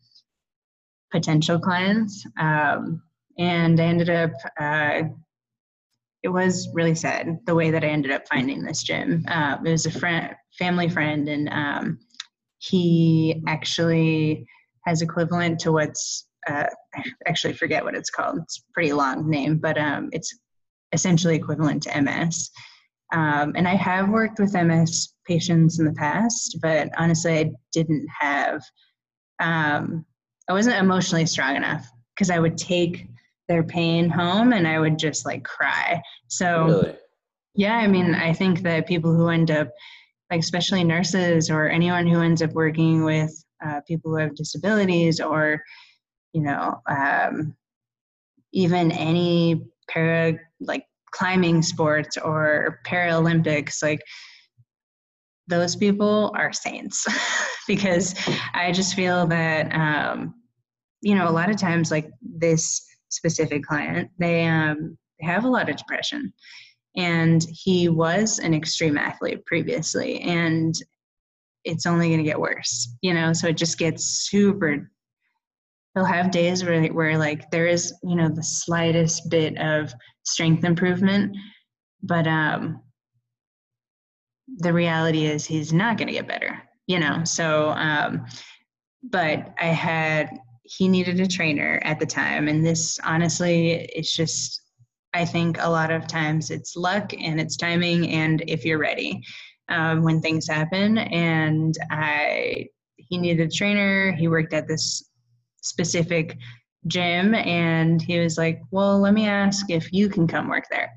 [1.12, 2.26] potential clients.
[2.40, 3.02] Um,
[3.38, 5.04] and I ended up, uh,
[6.24, 9.26] it was really sad the way that I ended up finding this gym.
[9.28, 12.00] Uh, it was a friend, family friend, and um,
[12.60, 14.48] he actually
[14.86, 18.40] has equivalent to what's uh, I actually forget what it's called.
[18.40, 20.38] It's a pretty long name, but um, it's
[20.92, 22.50] essentially equivalent to MS.
[23.14, 28.08] Um, and I have worked with MS patients in the past, but honestly, I didn't
[28.20, 28.62] have,
[29.40, 30.06] um,
[30.50, 33.08] I wasn't emotionally strong enough because I would take
[33.48, 36.02] their pain home and I would just like cry.
[36.28, 36.96] So, really?
[37.56, 39.70] yeah, I mean, I think that people who end up,
[40.32, 43.32] like especially nurses or anyone who ends up working with
[43.64, 45.62] uh, people who have disabilities or,
[46.34, 47.56] you know, um,
[48.52, 54.02] even any para like climbing sports or Paralympics, like
[55.48, 57.06] those people are saints
[57.68, 58.16] because
[58.54, 60.36] I just feel that um,
[61.02, 65.70] you know a lot of times like this specific client they um, have a lot
[65.70, 66.34] of depression.
[66.96, 70.76] And he was an extreme athlete previously and
[71.64, 73.34] it's only going to get worse you know?
[73.34, 74.90] So it just gets super
[75.96, 80.64] he'll have days where, where like there is you know the slightest bit of strength
[80.64, 81.36] improvement
[82.02, 82.82] but um
[84.58, 87.24] the reality is he's not going to get better you know?
[87.24, 88.26] So um
[89.04, 90.30] but i had
[90.64, 92.48] he needed a trainer at the time.
[92.48, 94.62] And this honestly it's just
[95.14, 99.22] i think a lot of times it's luck and it's timing and if you're ready
[99.70, 100.98] um, when things happen.
[100.98, 104.14] And i he needed a trainer.
[104.14, 105.10] He worked at this
[105.62, 106.38] specific
[106.88, 110.92] gym and he was like well let me ask if you can come work there.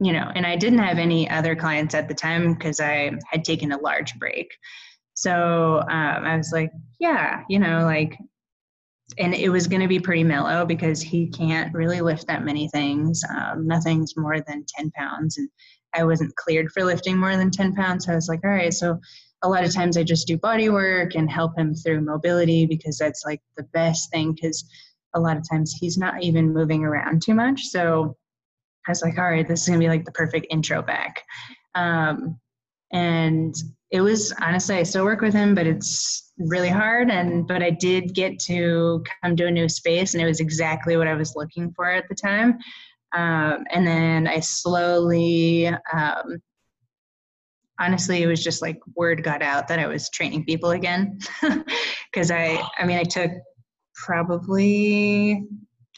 [0.00, 3.44] You know and i didn't have any other clients at the time because i had
[3.44, 4.52] taken a large break.
[5.14, 8.16] So um, i was like yeah you know like
[9.18, 12.68] and it was going to be pretty mellow because he can't really lift that many
[12.68, 15.48] things um, nothing's more than 10 pounds and
[15.94, 18.74] i wasn't cleared for lifting more than 10 pounds so i was like all right
[18.74, 18.98] so
[19.42, 22.96] a lot of times I just do body work and help him through mobility because
[22.96, 24.64] that's like the best thing because
[25.14, 27.62] a lot of times he's not even moving around too much.
[27.62, 28.16] So
[28.86, 31.22] I was like, all right, this is gonna be like the perfect intro back.
[31.74, 32.38] Um,
[32.92, 33.54] and
[33.92, 37.10] it was honestly I still work with him, but it's really hard.
[37.10, 40.96] And but I did get to come to a new space, and it was exactly
[40.96, 42.58] what I was looking for at the time.
[43.14, 46.42] Um, and then I slowly, um,
[47.78, 51.18] honestly, it was just like word got out that I was training people again,
[52.12, 53.30] because I, I mean, I took
[53.94, 55.46] probably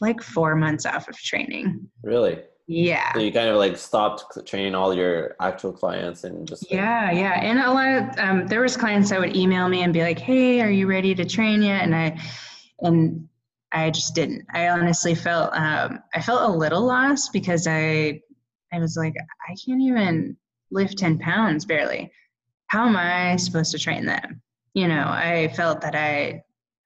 [0.01, 1.89] like four months off of training.
[2.03, 2.43] Really?
[2.67, 3.13] Yeah.
[3.13, 7.11] So you kind of like stopped training all your actual clients and just like, Yeah,
[7.11, 10.01] yeah, and a lot of um, there was clients that would email me and be
[10.01, 12.19] like, "Hey, are you ready to train yet?" And I,
[12.79, 13.29] and
[13.71, 14.45] I just didn't.
[14.51, 18.21] I honestly felt um, I felt a little lost because I,
[18.73, 19.13] I was like,
[19.47, 20.35] I can't even
[20.71, 22.11] lift ten pounds barely.
[22.67, 24.41] How am I supposed to train them?
[24.73, 26.41] You know, I felt that I,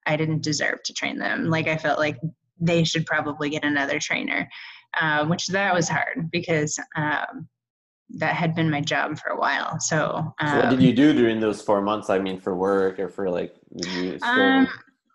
[0.06, 1.48] I didn't deserve to train them.
[1.48, 2.18] Like I felt like
[2.60, 4.48] they should probably get another trainer,
[4.98, 6.78] uh, which that was hard because.
[6.96, 7.48] Um,
[8.14, 9.78] that had been my job for a while.
[9.78, 12.10] So, um, So what did you do during those four months?
[12.10, 14.66] I mean, for work or for like, you um,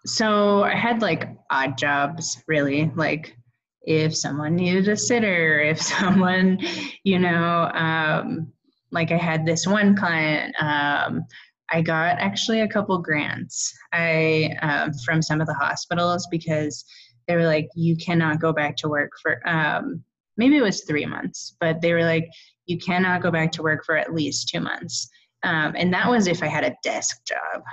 [0.06, 2.92] so I had like odd jobs, really.
[2.96, 3.36] Like
[3.82, 6.60] if someone needed a sitter, if someone,
[7.04, 8.52] you know, um,
[8.92, 10.56] like I had this one client.
[10.60, 11.26] Um,
[11.72, 13.74] I got actually a couple grants.
[13.92, 16.86] I um, from some of the hospitals because
[17.28, 19.48] they were like, you cannot go back to work for.
[19.48, 20.04] Um,
[20.38, 22.30] maybe it was three months, but they were like,
[22.66, 25.10] you cannot go back to work for at least two months.
[25.44, 27.64] Um, and that was if I had a desk job.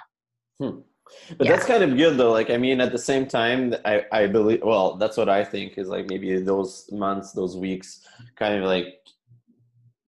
[0.59, 1.53] but yeah.
[1.53, 2.33] that's kind of good though.
[2.33, 5.79] Like, I mean, at the same time, I, I believe, well, that's what I think
[5.79, 8.99] is like maybe those months, those weeks kind of like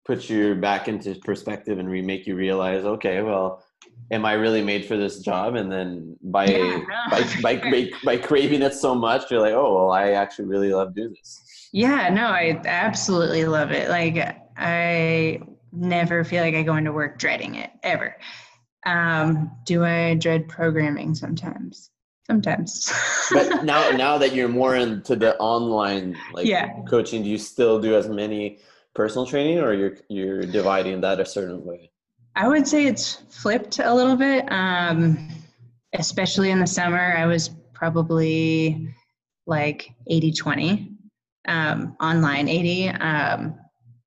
[0.04, 3.64] put you back into perspective and re- make you realize, okay, well,
[4.10, 5.54] am I really made for this job?
[5.54, 9.54] And then by, Yeah, no, by, by, by, by craving it so much, you're like,
[9.54, 11.68] oh, well, I actually really love doing this.
[11.72, 13.88] Yeah, no, I absolutely love it.
[13.88, 15.40] Like I
[15.72, 18.16] never feel like I go into work dreading it ever.
[18.86, 21.90] Um, do I dread programming sometimes?
[22.26, 22.90] Sometimes.
[23.32, 26.68] but now now that you're more into the online like Yeah.
[26.88, 28.60] coaching do you still do as many
[28.94, 31.90] personal training or you're you're dividing that a certain way
[32.36, 34.50] I would say it's flipped a little bit.
[34.50, 35.28] Um,
[35.94, 38.88] especially in the summer, I was probably
[39.46, 40.90] like 80 20
[41.46, 43.54] um, online 80, um,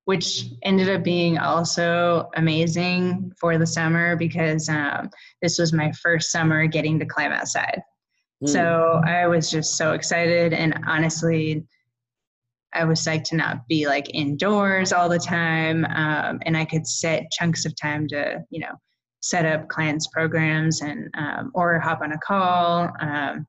[0.06, 5.10] which ended up being also amazing for the summer because um,
[5.42, 7.82] this was my first summer getting to climb outside.
[8.42, 8.48] Hmm.
[8.48, 10.54] So I was just so excited.
[10.54, 11.66] And honestly,
[12.74, 15.86] I was psyched to not be like indoors all the time.
[15.86, 18.74] Um, and I could set chunks of time to, you know,
[19.22, 22.92] set up clients' programs and, um, or hop on a call.
[23.00, 23.48] Um,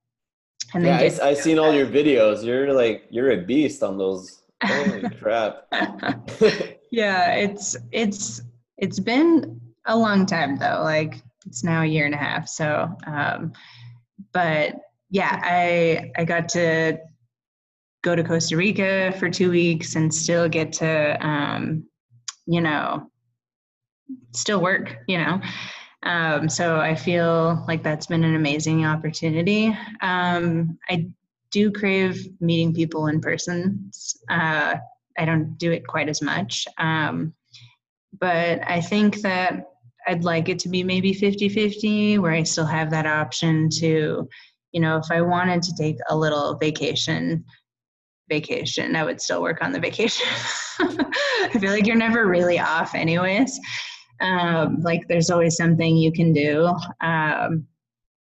[0.75, 3.97] and yeah then I, I seen all your videos you're like you're a beast on
[3.97, 5.67] those holy crap
[6.91, 8.43] yeah, it's, it's,
[8.77, 10.81] it's been a long time though.
[10.83, 12.49] Like it's now a year and a half.
[12.49, 13.53] So, um,
[14.33, 14.75] but
[15.11, 16.99] yeah, I, I got to
[18.03, 21.85] go to Costa Rica for two weeks and still get to, um,
[22.47, 23.11] you know,
[24.33, 25.41] still work, you know.
[26.05, 29.77] Um, so I feel like that's been an amazing opportunity.
[30.01, 31.09] Um, I
[31.51, 33.91] do crave meeting people in person.
[34.29, 34.77] Uh,
[35.19, 36.67] I don't do it quite as much.
[36.79, 37.35] Um,
[38.21, 39.65] but I think that
[40.07, 44.29] I'd like it to be maybe 50 50, where I still have that option to,
[44.73, 47.45] you know, if I wanted to take a little vacation,
[48.29, 50.27] vacation, I would still work on the vacation.
[50.81, 53.59] I feel like you're never really off, anyways.
[54.21, 56.67] Um, like there's always something you can do.
[57.01, 57.67] Um,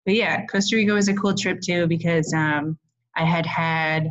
[0.05, 2.77] but yeah, Costa Rica was a cool trip too because um,
[3.15, 4.09] I had had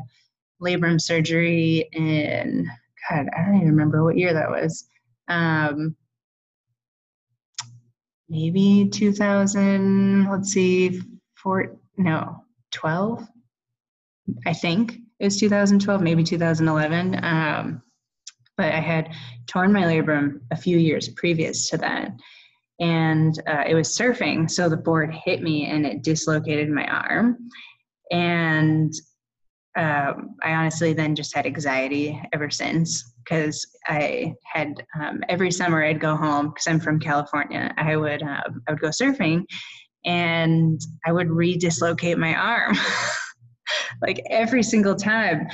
[0.62, 2.68] labrum surgery in
[3.08, 4.88] God, I don't even remember what year that was.
[5.28, 5.96] Um,
[8.28, 10.28] maybe 2000.
[10.30, 11.00] Let's see,
[11.34, 13.26] four no 12.
[14.46, 17.24] I think it was 2012, maybe 2011.
[17.24, 17.82] Um,
[18.56, 19.12] but I had
[19.46, 22.10] torn my labrum a few years previous to that.
[22.80, 27.38] And uh, it was surfing, so the board hit me and it dislocated my arm.
[28.10, 28.92] And
[29.76, 35.84] um, I honestly then just had anxiety ever since because I had um, every summer
[35.84, 37.72] I'd go home because I'm from California.
[37.76, 39.44] I would um, I would go surfing,
[40.04, 42.76] and I would re-dislocate my arm
[44.02, 45.48] like every single time.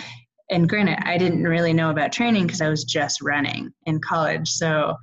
[0.51, 4.49] And granted, I didn't really know about training because I was just running in college.
[4.49, 4.97] So,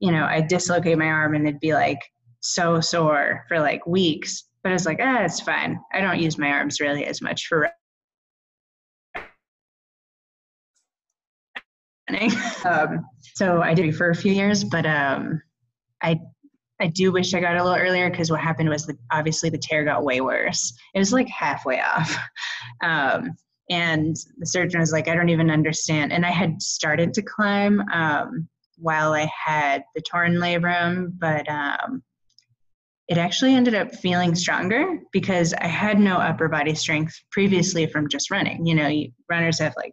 [0.00, 2.00] you know, I'd dislocate my arm and it'd be like
[2.40, 4.44] so sore for like weeks.
[4.62, 5.78] But I was like, ah, it's fine.
[5.92, 7.70] I don't use my arms really as much for
[12.10, 12.30] running.
[12.64, 15.40] um, so I did for a few years, but um,
[16.02, 16.20] I
[16.82, 19.84] I do wish I got a little earlier because what happened was obviously the tear
[19.84, 20.76] got way worse.
[20.94, 22.16] It was like halfway off.
[22.82, 23.36] Um,
[23.70, 26.12] and the surgeon was like, I don't even understand.
[26.12, 32.02] And I had started to climb um, while I had the torn labrum, but um,
[33.08, 38.08] it actually ended up feeling stronger because I had no upper body strength previously from
[38.08, 38.66] just running.
[38.66, 39.92] You know, you, runners have like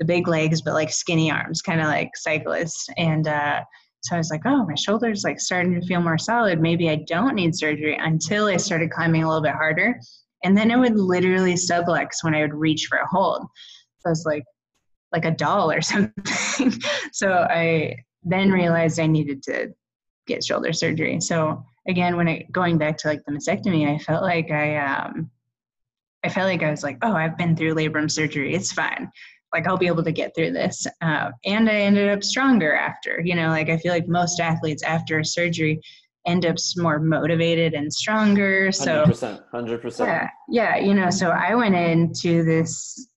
[0.00, 2.88] the big legs, but like skinny arms, kind of like cyclists.
[2.96, 3.62] And uh,
[4.04, 6.60] so I was like, oh, my shoulders like starting to feel more solid.
[6.60, 9.98] Maybe I don't need surgery until I started climbing a little bit harder.
[10.44, 13.46] And then it would literally sublux when I would reach for a hold.
[14.00, 14.44] So I was like,
[15.10, 16.82] like a doll or something.
[17.12, 19.72] so I then realized I needed to
[20.26, 21.18] get shoulder surgery.
[21.22, 25.30] So again, when I going back to like the mastectomy, I felt like I um
[26.24, 28.54] I felt like I was like, oh, I've been through labrum surgery.
[28.54, 29.10] It's fine.
[29.54, 30.86] Like I'll be able to get through this.
[31.00, 33.22] Uh, and I ended up stronger after.
[33.24, 35.80] You know, like I feel like most athletes after surgery
[36.26, 38.72] end up more motivated and stronger.
[38.72, 39.42] So 100%.
[39.52, 40.06] 100%.
[40.06, 43.08] yeah, yeah, you know, so I went into this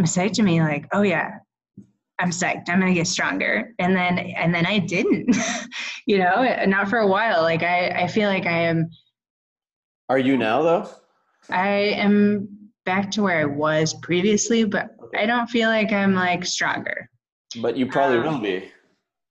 [0.00, 1.38] mastectomy like, oh yeah,
[2.18, 2.68] I'm psyched.
[2.68, 3.74] I'm gonna get stronger.
[3.78, 5.36] And then and then I didn't.
[6.06, 7.42] you know, not for a while.
[7.42, 8.88] Like I, I feel like I am
[10.08, 10.88] Are you now though?
[11.50, 16.44] I am back to where I was previously, but I don't feel like I'm like
[16.44, 17.08] stronger.
[17.60, 18.70] But you probably Um, will be.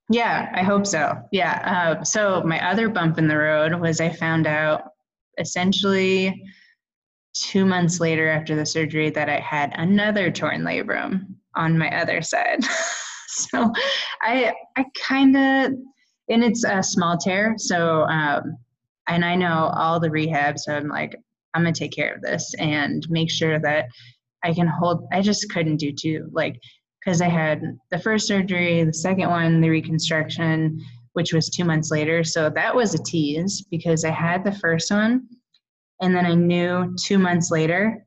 [0.09, 1.17] Yeah, I hope so.
[1.31, 1.97] Yeah.
[1.99, 4.83] Uh, so my other bump in the road was I found out
[5.39, 6.43] essentially
[7.33, 12.21] two months later after the surgery that I had another torn labrum on my other
[12.21, 12.63] side.
[13.27, 13.71] so
[14.21, 15.73] I I kind of
[16.29, 17.55] and it's a small tear.
[17.57, 18.57] So um,
[19.07, 21.15] and I know all the rehab, so I'm like
[21.53, 23.87] I'm gonna take care of this and make sure that
[24.45, 25.07] I can hold.
[25.11, 26.59] I just couldn't do two like
[27.03, 30.79] because I had the first surgery, the second one, the reconstruction,
[31.13, 32.23] which was two months later.
[32.23, 35.27] So that was a tease because I had the first one,
[36.01, 38.05] and then I knew two months later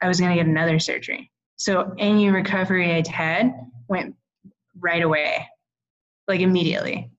[0.00, 1.30] I was going to get another surgery.
[1.56, 3.52] So any recovery I'd had
[3.88, 4.14] went
[4.78, 5.46] right away,
[6.28, 7.10] like immediately.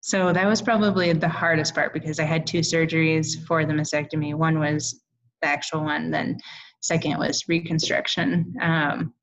[0.00, 4.34] So that was probably the hardest part because I had two surgeries for the mastectomy.
[4.34, 5.02] One was
[5.42, 6.38] the actual one, then
[6.80, 8.54] second was reconstruction.
[8.60, 9.14] Um,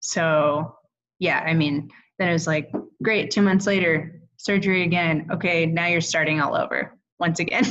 [0.00, 0.76] so,
[1.18, 2.70] yeah, I mean, then it was like,
[3.02, 5.28] great, two months later, surgery again.
[5.32, 7.64] Okay, now you're starting all over once again.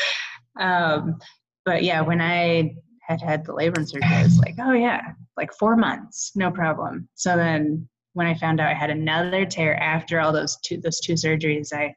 [0.60, 1.18] um,
[1.64, 5.52] but yeah, when I had had the labrum surgery, I was like, oh yeah, like
[5.54, 7.08] four months, no problem.
[7.14, 11.00] So then when I found out I had another tear after all those two those
[11.00, 11.94] two surgeries, I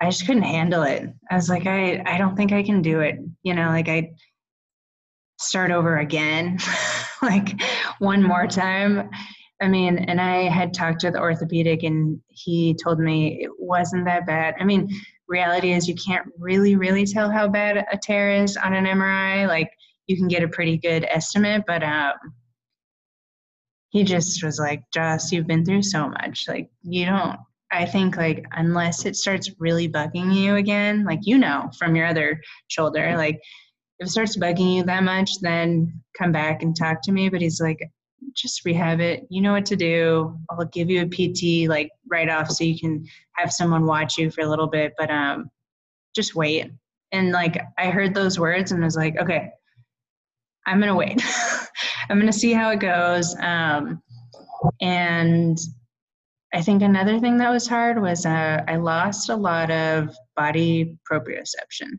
[0.00, 1.08] I just couldn't handle it.
[1.30, 3.18] I was like, I I don't think I can do it.
[3.42, 4.10] You know, like I
[5.38, 6.58] start over again,
[7.22, 7.60] like
[7.98, 9.10] one more time.
[9.60, 14.04] I mean, and I had talked to the orthopedic and he told me it wasn't
[14.04, 14.54] that bad.
[14.60, 14.88] I mean,
[15.26, 19.48] reality is you can't really, really tell how bad a tear is on an MRI.
[19.48, 19.70] Like
[20.06, 22.14] you can get a pretty good estimate, but um,
[23.90, 26.44] he just was like, Joss, you've been through so much.
[26.46, 27.36] Like you don't,
[27.70, 32.06] I think like unless it starts really bugging you again, like you know from your
[32.06, 33.40] other shoulder, like
[33.98, 37.28] if it starts bugging you that much, then come back and talk to me.
[37.28, 37.80] But he's like,
[38.34, 39.26] just rehab it.
[39.30, 40.38] You know what to do.
[40.50, 44.30] I'll give you a PT like right off so you can have someone watch you
[44.30, 45.50] for a little bit, but um
[46.14, 46.70] just wait.
[47.12, 49.50] And like I heard those words and I was like, okay,
[50.66, 51.22] I'm gonna wait.
[52.10, 53.36] I'm gonna see how it goes.
[53.40, 54.02] Um
[54.80, 55.58] and
[56.52, 60.96] I think another thing that was hard was uh, I lost a lot of body
[61.10, 61.90] proprioception,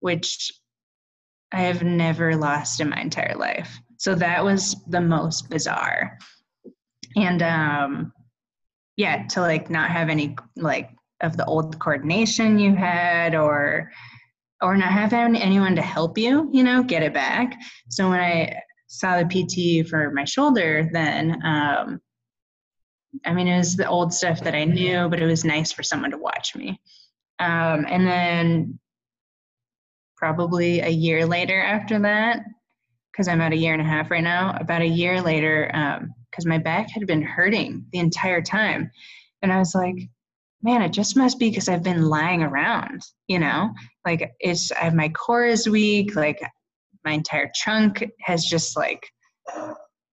[0.00, 0.52] which
[1.52, 3.78] I have never lost in my entire life.
[3.98, 6.18] So that was the most bizarre.
[7.16, 8.12] And um
[8.96, 10.90] yeah, to like not have any like
[11.20, 13.90] of the old coordination you had or
[14.60, 17.54] or not have anyone to help you, you know, get it back.
[17.90, 22.00] So when I saw the PT for my shoulder then um
[23.26, 25.82] I mean it was the old stuff that I knew, but it was nice for
[25.82, 26.80] someone to watch me.
[27.38, 28.78] Um and then
[30.22, 32.44] probably a year later after that,
[33.10, 35.68] because I'm at a year and a half right now, about a year later,
[36.30, 38.88] because my back had been hurting the entire time.
[39.42, 39.96] And I was like,
[40.62, 43.74] man, it just must be because I've been lying around, you know?
[44.06, 46.40] Like, it's, I have my core is weak, like,
[47.04, 49.04] my entire trunk has just like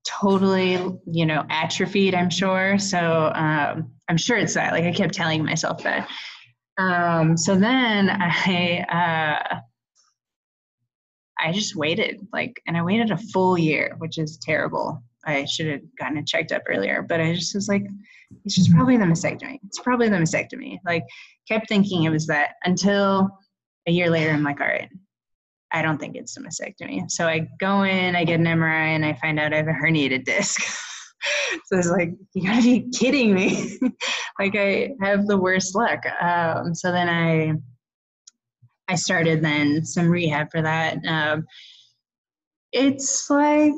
[0.07, 0.73] totally,
[1.11, 2.77] you know, atrophied, I'm sure.
[2.77, 4.71] So um, I'm sure it's that.
[4.71, 6.07] Like, I kept telling myself that.
[6.77, 8.85] Um, so then I,
[9.51, 9.61] uh,
[11.39, 15.01] I just waited like, and I waited a full year, which is terrible.
[15.25, 17.83] I should have gotten it checked up earlier, but I just was like,
[18.43, 19.59] it's just probably the mastectomy.
[19.65, 20.77] It's probably the mastectomy.
[20.85, 21.03] Like,
[21.47, 23.29] kept thinking it was that until
[23.87, 24.89] a year later, I'm like, all right,
[25.71, 27.09] I don't think it's a mastectomy.
[27.09, 29.71] So I go in, I get an MRI, and I find out I have a
[29.71, 30.61] herniated disc.
[31.65, 33.77] so it's like, you gotta be kidding me.
[34.39, 36.03] like I have the worst luck.
[36.21, 37.53] Um, so then I
[38.87, 40.97] I started then some rehab for that.
[41.07, 41.45] Um,
[42.71, 43.73] it's like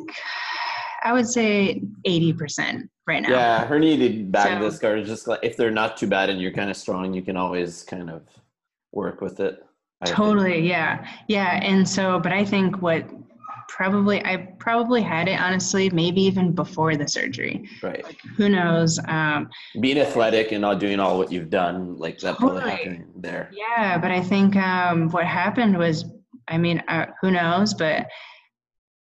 [1.04, 3.30] I would say eighty percent right now.
[3.30, 6.52] Yeah, herniated back So- disc are just like if they're not too bad and you're
[6.52, 8.24] kind of strong, you can always kind of
[8.92, 9.64] work with it.
[10.02, 10.18] I think.
[10.18, 11.08] Totally, yeah.
[11.28, 13.06] Yeah, and so but I think what
[13.68, 17.70] probably I probably had it honestly maybe even before the surgery.
[17.84, 18.06] Right.
[18.38, 19.00] Who knows?
[19.08, 19.50] Um
[19.80, 22.76] Being athletic and not doing all what you've done, like that probably Totally.
[22.76, 23.52] happened there.
[23.52, 26.06] yeah, but I think um what happened was
[26.48, 28.08] I mean, uh, who knows, but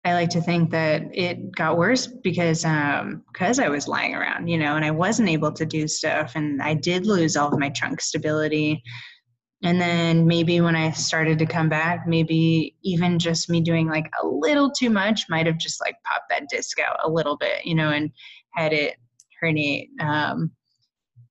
[0.05, 4.47] I like to think that it got worse because um because I was lying around,
[4.49, 7.59] you know, and I wasn't able to do stuff and I did lose all of
[7.59, 8.83] my trunk stability.
[9.67, 14.09] And then maybe when I started to come back, maybe even just me doing like
[14.23, 17.67] a little too much might have just like popped that disc out a little bit,
[17.67, 18.13] you know, and
[18.53, 18.95] had it
[19.43, 19.89] herniate.
[20.01, 20.53] Um,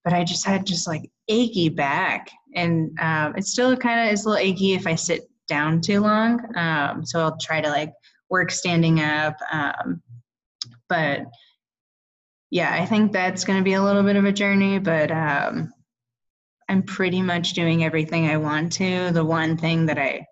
[0.03, 4.25] but I just had just like achy back, and um, it still kind of is
[4.25, 6.41] a little achy if I sit down too long.
[6.57, 7.93] Um, so I'll try to like
[8.29, 9.37] work standing up.
[9.49, 10.01] Um,
[10.89, 11.21] but
[12.51, 15.71] yeah, I think that's going to be a little bit of a journey, but um,
[16.67, 19.11] I'm pretty much doing everything I want to.
[19.11, 20.25] The one thing that I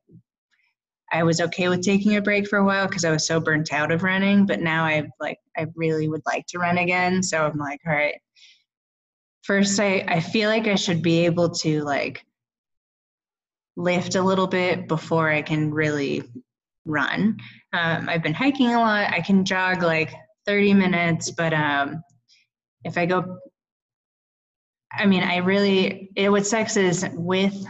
[1.11, 3.71] I was okay with taking a break for a while because I was so burnt
[3.71, 7.21] out of running, but now I like I really would like to run again.
[7.21, 8.15] So I'm like, all right.
[9.43, 12.25] First, I I feel like I should be able to like
[13.75, 16.23] lift a little bit before I can really
[16.86, 17.38] run.
[17.73, 19.11] Um, I've been hiking a lot.
[19.11, 20.13] I can jog like
[20.45, 22.03] 30 minutes, but um,
[22.84, 23.38] if I go
[24.95, 27.65] I mean, I really, it, what sucks is with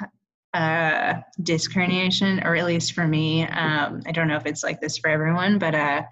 [0.54, 4.82] uh, disc herniation, or at least for me, um, I don't know if it's like
[4.82, 6.04] this for everyone, but uh,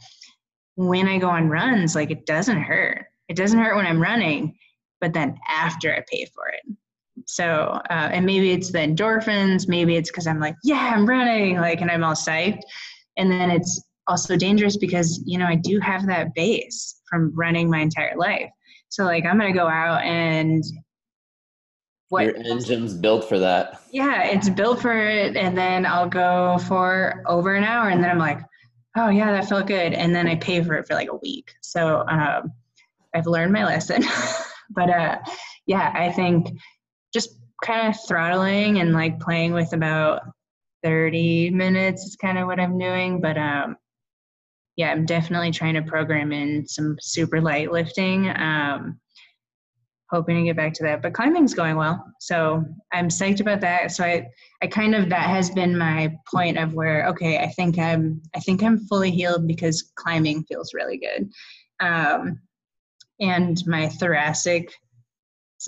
[0.76, 3.06] when I go on runs, like it doesn't hurt.
[3.28, 4.58] It doesn't hurt when I'm running,
[5.00, 6.76] but then after I pay for it.
[7.28, 11.58] So, uh, and maybe it's the endorphins, maybe it's because I'm like, yeah, I'm running,
[11.58, 12.62] like, and I'm all psyched.
[13.18, 17.70] And then it's also dangerous because, you know, I do have that base from running
[17.70, 18.50] my entire life.
[18.90, 20.64] So, like, I'm going to go out and
[22.12, 23.82] what Your engine's built for that.
[23.92, 28.10] yeah, it's built for it, and then I'll go for over an hour, and then
[28.12, 28.42] I'm like,
[28.98, 31.54] oh yeah, that felt good, and then I pay for it for like a week.
[31.62, 32.52] So um,
[33.16, 34.04] I've learned my lesson,
[34.72, 35.20] but uh,
[35.68, 36.50] yeah, I think
[37.14, 37.30] just
[37.64, 40.22] kind of throttling and like playing with about
[40.84, 43.78] 30 minutes is kind of what I'm doing, but um,
[44.76, 48.28] yeah, I'm definitely trying to program in some super light lifting.
[48.38, 49.00] Um,
[50.12, 52.04] hoping to get back to that but climbing's going well.
[52.20, 53.92] So i'm psyched about that.
[53.92, 54.28] So i
[54.62, 58.40] i kind of that has been my point of where okay i think i'm i
[58.40, 61.30] think i'm fully healed because climbing feels really good.
[61.80, 62.42] Um
[63.20, 64.74] and my thoracic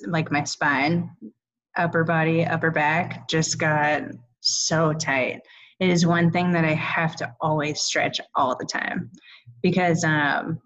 [0.08, 1.10] like my spine
[1.78, 4.04] upper body upper back just got
[4.42, 5.40] so tight.
[5.80, 9.10] It is one thing that i have to always stretch all the time
[9.62, 10.60] because um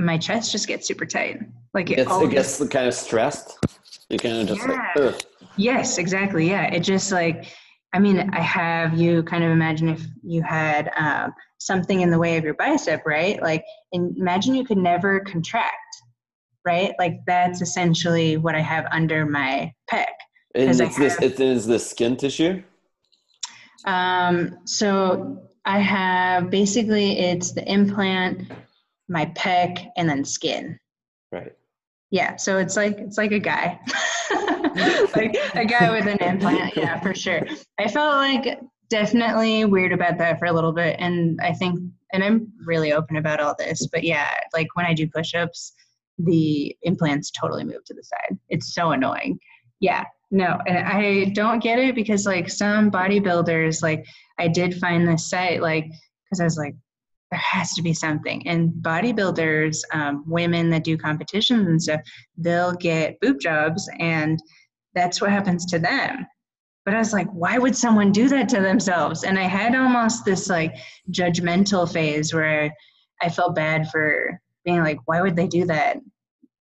[0.00, 1.40] my chest just gets super tight
[1.74, 3.58] like It gets, always- it gets kind of stressed.
[4.08, 5.02] You kind of just like, Yeah.
[5.02, 5.20] ugh.
[5.56, 6.48] Yes, exactly.
[6.48, 6.64] Yeah.
[6.72, 7.46] It just like,
[7.92, 12.18] I mean, I have you kind of imagine if you had um, something in the
[12.18, 13.40] way of your bicep, right?
[13.42, 15.74] Like, imagine you could never contract,
[16.64, 16.92] right?
[16.98, 20.06] Like, that's essentially what I have under my pec.
[20.54, 21.20] And it's this.
[21.20, 22.62] It is the skin tissue.
[23.84, 28.50] Um, so I have basically it's the implant,
[29.10, 30.78] my pec, and then skin.
[31.32, 31.52] Right.
[32.10, 33.78] Yeah, so it's like it's like a guy,
[35.14, 36.76] like a guy with an implant.
[36.76, 37.46] Yeah, for sure.
[37.78, 38.58] I felt like
[38.88, 41.78] definitely weird about that for a little bit, and I think,
[42.12, 43.86] and I'm really open about all this.
[43.86, 45.72] But yeah, like when I do push-ups,
[46.18, 48.38] the implants totally move to the side.
[48.48, 49.38] It's so annoying.
[49.78, 54.04] Yeah, no, and I don't get it because like some bodybuilders, like
[54.38, 55.86] I did find this site, like
[56.24, 56.74] because I was like
[57.30, 58.46] there has to be something.
[58.46, 62.00] And bodybuilders, um, women that do competitions and stuff,
[62.36, 64.38] they'll get boob jobs, and
[64.94, 66.26] that's what happens to them.
[66.84, 69.22] But I was like, why would someone do that to themselves?
[69.22, 70.74] And I had almost this like
[71.10, 75.98] judgmental phase where I, I felt bad for being like, why would they do that?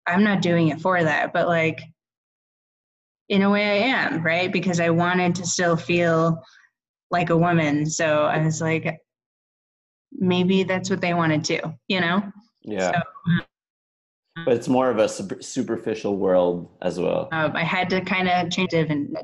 [0.07, 1.33] I'm not doing it for that.
[1.33, 1.81] But like,
[3.27, 4.51] in a way, I am, right?
[4.51, 6.41] Because I wanted to still feel
[7.11, 7.85] like a woman.
[7.85, 8.97] So I was like,
[10.17, 12.23] maybe that's what they want to, do, you know?
[12.63, 12.91] Yeah.
[12.91, 13.43] So,
[14.45, 17.29] but it's more of a super- superficial world as well.
[17.31, 19.15] um, I had to kind of change it and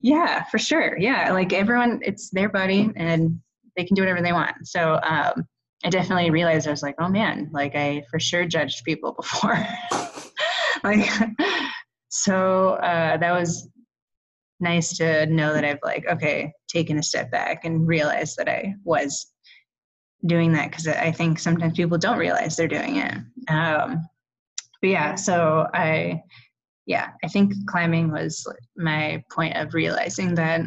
[0.00, 0.98] yeah, for sure.
[0.98, 3.40] Yeah, like everyone, it's their body and
[3.76, 4.66] they can do whatever they want.
[4.66, 5.46] So um,
[5.84, 9.64] I definitely realized I was like, oh man, like I for sure judged people before.
[10.84, 11.08] like,
[12.08, 13.68] so uh, that was
[14.60, 18.74] nice to know that I've like, okay, taken a step back and realized that I
[18.84, 19.32] was
[20.26, 23.14] doing that because I think sometimes people don't realize they're doing it.
[23.48, 24.06] Um,
[24.80, 26.22] but yeah, so I,
[26.86, 28.46] yeah, I think climbing was
[28.76, 30.62] my point of realizing that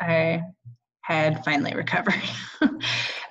[0.00, 0.42] I
[1.02, 2.22] had finally recovered.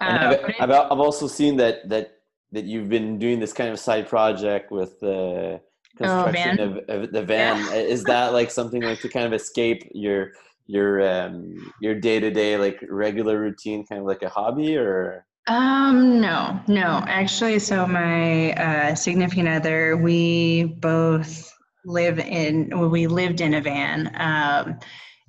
[0.02, 2.18] And Uh, I've, I've, I've also seen that that
[2.52, 5.62] that you've been doing this kind of side project with the
[5.98, 6.60] construction van.
[6.60, 7.58] of, of the van.
[7.66, 7.74] Yeah.
[7.76, 10.32] Is that like something like to kind of escape your
[10.68, 15.26] your um your day to day like regular routine, kind of like a hobby, or
[15.48, 17.04] Um, no, no.
[17.08, 21.52] Actually, so my uh, significant other, we both
[21.84, 24.12] live in, well, we lived in a van.
[24.16, 24.80] Um,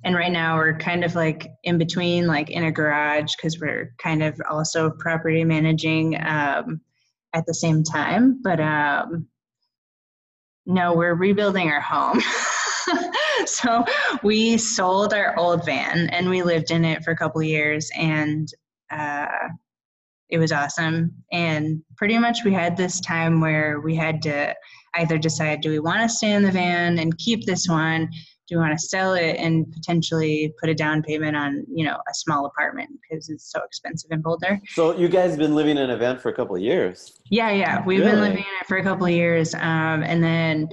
[0.05, 3.93] and right now we're kind of like in between, like in a garage, because we're
[3.97, 6.79] kind of also property managing um,
[7.33, 8.39] at the same time.
[8.43, 9.27] But um,
[10.65, 12.21] no, we're rebuilding our home.
[13.45, 13.83] so
[14.23, 18.47] we sold our old van and we lived in it for a couple years and
[18.91, 19.27] uh,
[20.29, 24.53] it was awesome and pretty much we had this time where we had to
[24.95, 28.09] either decide do we want to stay in the van and keep this one
[28.53, 31.95] do we want to sell it and potentially put a down payment on you know
[31.95, 34.59] a small apartment because it's so expensive in boulder.
[34.69, 37.19] So you guys have been living in a van for a couple of years.
[37.29, 37.83] yeah yeah.
[37.85, 40.69] We've been living in it for a couple of years um, and then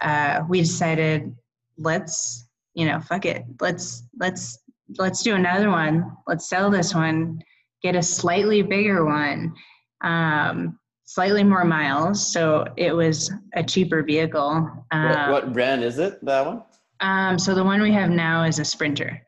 [0.00, 1.34] uh, we decided
[1.76, 3.44] let's you know fuck it.
[3.60, 4.58] Let's let's
[4.98, 6.10] let's do another one.
[6.26, 7.40] Let's sell this one.
[7.82, 9.54] Get a slightly bigger one
[10.02, 12.32] um, slightly more miles.
[12.32, 14.62] So it was a cheaper vehicle
[14.92, 16.24] what, um, what brand is it?
[16.24, 16.62] That one?
[17.00, 19.20] Um, so the one we have now is a sprinter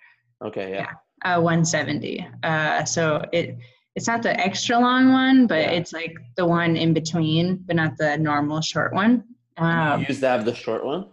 [0.44, 0.90] Okay, yeah.
[1.24, 3.56] uh, 170 uh, so it
[3.94, 5.70] it's not the extra long one but Yeah.
[5.72, 9.24] it's like the one in between but not the normal short one
[9.58, 11.06] um, you used to have the short one.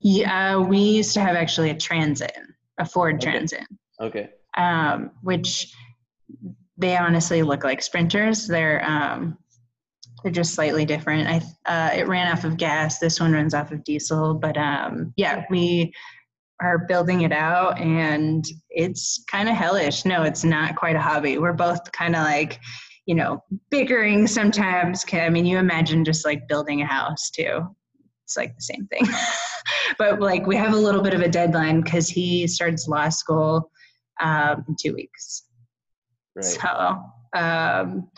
[0.00, 2.36] yeah we used to have actually a transit
[2.78, 3.30] a ford Okay.
[3.30, 3.66] transit
[4.00, 4.30] Okay.
[4.56, 5.72] um, which
[6.76, 9.38] they honestly look like sprinters they're um,
[10.26, 11.28] they're just slightly different.
[11.28, 12.98] I uh, it ran off of gas.
[12.98, 15.92] This one runs off of diesel but um, yeah we
[16.60, 20.04] are building it out and it's kind of hellish.
[20.04, 21.38] No it's not quite a hobby.
[21.38, 22.58] We're both kind of like
[23.06, 25.04] you know bickering sometimes.
[25.12, 27.64] i mean you imagine just like building a house too.
[28.24, 29.06] It's like the same thing.
[29.98, 33.70] But like we have a little bit of a deadline because he starts law school
[34.20, 35.44] um, in two weeks.
[36.34, 36.44] Right.
[36.44, 37.02] so
[37.36, 38.08] um,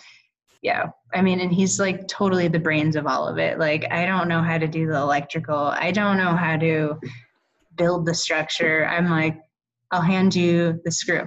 [0.63, 4.05] yeah i mean and he's like totally the brains of all of it like i
[4.05, 6.99] don't know how to do the electrical i don't know how to
[7.77, 9.41] build the structure i'm like
[9.93, 11.23] i'll hand you the screw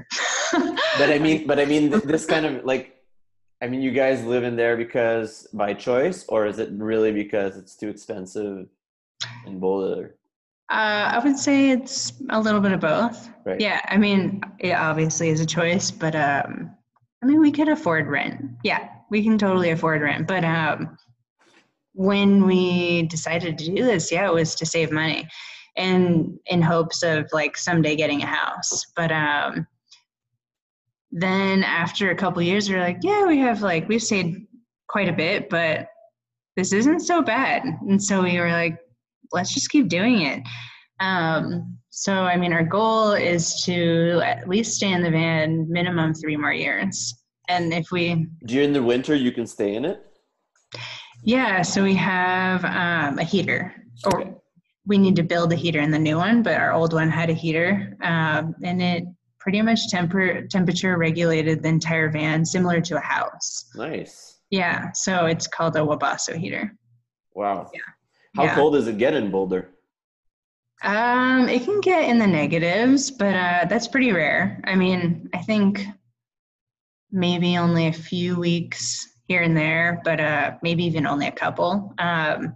[0.97, 2.97] but I mean, but I mean, this kind of like,
[3.61, 7.57] I mean, you guys live in there because by choice, or is it really because
[7.57, 8.67] it's too expensive
[9.45, 10.15] in Boulder?
[10.69, 13.29] Uh, I would say it's a little bit of both.
[13.45, 13.59] Right.
[13.59, 16.71] Yeah, I mean, it obviously is a choice, but um,
[17.21, 18.43] I mean, we could afford rent.
[18.63, 20.25] Yeah, we can totally afford rent.
[20.25, 20.97] But um,
[21.93, 25.27] when we decided to do this, yeah, it was to save money,
[25.77, 28.85] and in hopes of like someday getting a house.
[28.95, 29.67] But um,
[31.11, 34.39] then after a couple years, we are like, yeah, we have like we've saved
[34.87, 35.87] quite a bit, but
[36.55, 37.63] this isn't so bad.
[37.87, 38.79] And so we were like,
[39.31, 40.41] let's just keep doing it.
[40.99, 46.13] Um, so, I mean, our goal is to at least stay in the van minimum
[46.13, 47.20] three more years.
[47.51, 49.99] And if we, During the winter, you can stay in it.
[51.23, 53.75] yeah, so we have um, a heater,
[54.05, 54.31] or Okay.
[54.85, 57.29] we need to build a heater in the new one, but our old one had
[57.29, 59.03] a heater, um, and it
[59.39, 63.65] pretty much temper temperature regulated the entire van, similar to a house.
[63.75, 64.39] Nice.
[64.49, 66.77] Yeah, so it's called a Webasto heater.
[67.35, 67.69] Wow.
[67.73, 67.79] Yeah.
[68.35, 68.55] How Yeah.
[68.55, 69.69] cold does it get in Boulder?
[70.83, 74.59] Um, it can get in the negatives, but uh, that's pretty rare.
[74.63, 75.85] I mean, I think
[77.11, 81.93] maybe only a few weeks here and there, but uh, maybe even only a couple.
[81.99, 82.53] Um,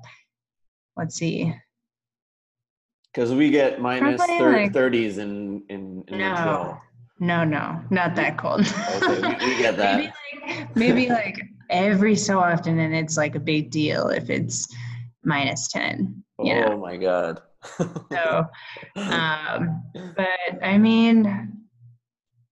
[0.98, 1.54] let's see.
[3.14, 6.82] Because we get minus thir- like- 30s in in, in No, Montreal.
[7.20, 8.62] no, no, not that cold.
[8.62, 9.98] Okay, we, we get that.
[9.98, 10.12] maybe
[10.50, 14.68] like maybe like every so often, and it's like a big deal if it's
[15.24, 16.24] minus ten.
[16.40, 17.42] oh You know, my god.
[18.12, 18.46] so
[18.98, 19.82] um,
[20.16, 21.65] but I mean,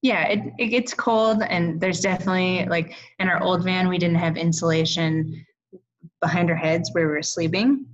[0.03, 4.17] yeah, it, it gets cold, and there's definitely like in our old van, we didn't
[4.17, 5.45] have insulation
[6.21, 7.85] behind our heads where we were sleeping.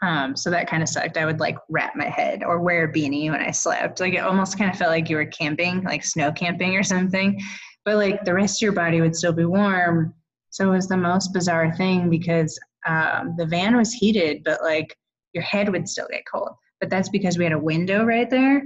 [0.00, 1.16] Um, so that kind of sucked.
[1.16, 3.98] I would like wrap my head or wear a beanie when I slept.
[3.98, 7.40] Like it almost kind of felt like you were camping, like snow camping or something.
[7.84, 10.14] But like the rest of your body would still be warm.
[10.50, 12.56] So it was the most bizarre thing because
[12.86, 14.96] um, the van was heated, but like
[15.32, 16.50] your head would still get cold.
[16.80, 18.62] But that's because we had a window right there.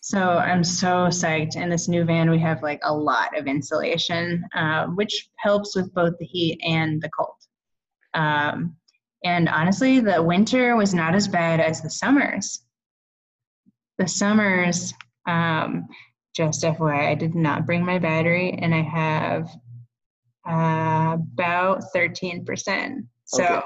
[0.00, 1.56] So I'm so psyched.
[1.56, 5.92] In this new van, we have like a lot of insulation, uh, which helps with
[5.92, 7.36] both the heat and the cold.
[8.14, 8.76] Um,
[9.24, 12.64] and honestly, the winter was not as bad as the summers.
[13.98, 14.94] The summers,
[15.26, 15.86] um,
[16.34, 19.50] just FYI, I did not bring my battery, and I have
[20.48, 23.06] uh, about 13%.
[23.26, 23.60] So Okay.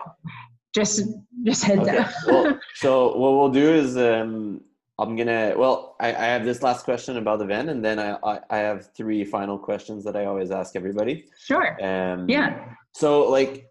[0.74, 1.02] just
[1.44, 1.98] just heads Okay.
[1.98, 2.10] up.
[2.26, 4.60] well, so what we'll do is um,
[4.98, 5.54] I'm gonna.
[5.56, 8.58] Well, I, I have this last question about the van, and then I, I I
[8.58, 11.24] have three final questions that I always ask everybody.
[11.38, 11.76] sure.
[11.84, 12.74] Um, Yeah.
[12.92, 13.66] So like,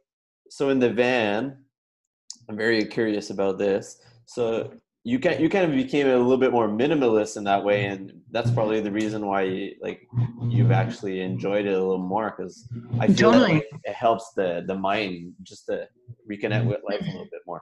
[0.50, 1.58] so in the van,
[2.50, 4.02] I'm very curious about this.
[4.26, 4.74] So
[5.06, 8.22] you can you kind of became a little bit more minimalist in that way, and
[8.32, 10.08] that's probably the reason why you, like
[10.50, 12.68] you've actually enjoyed it a little more because
[13.00, 15.88] I feel that, like, it helps the the mind just to
[16.30, 17.62] reconnect with life a little bit more.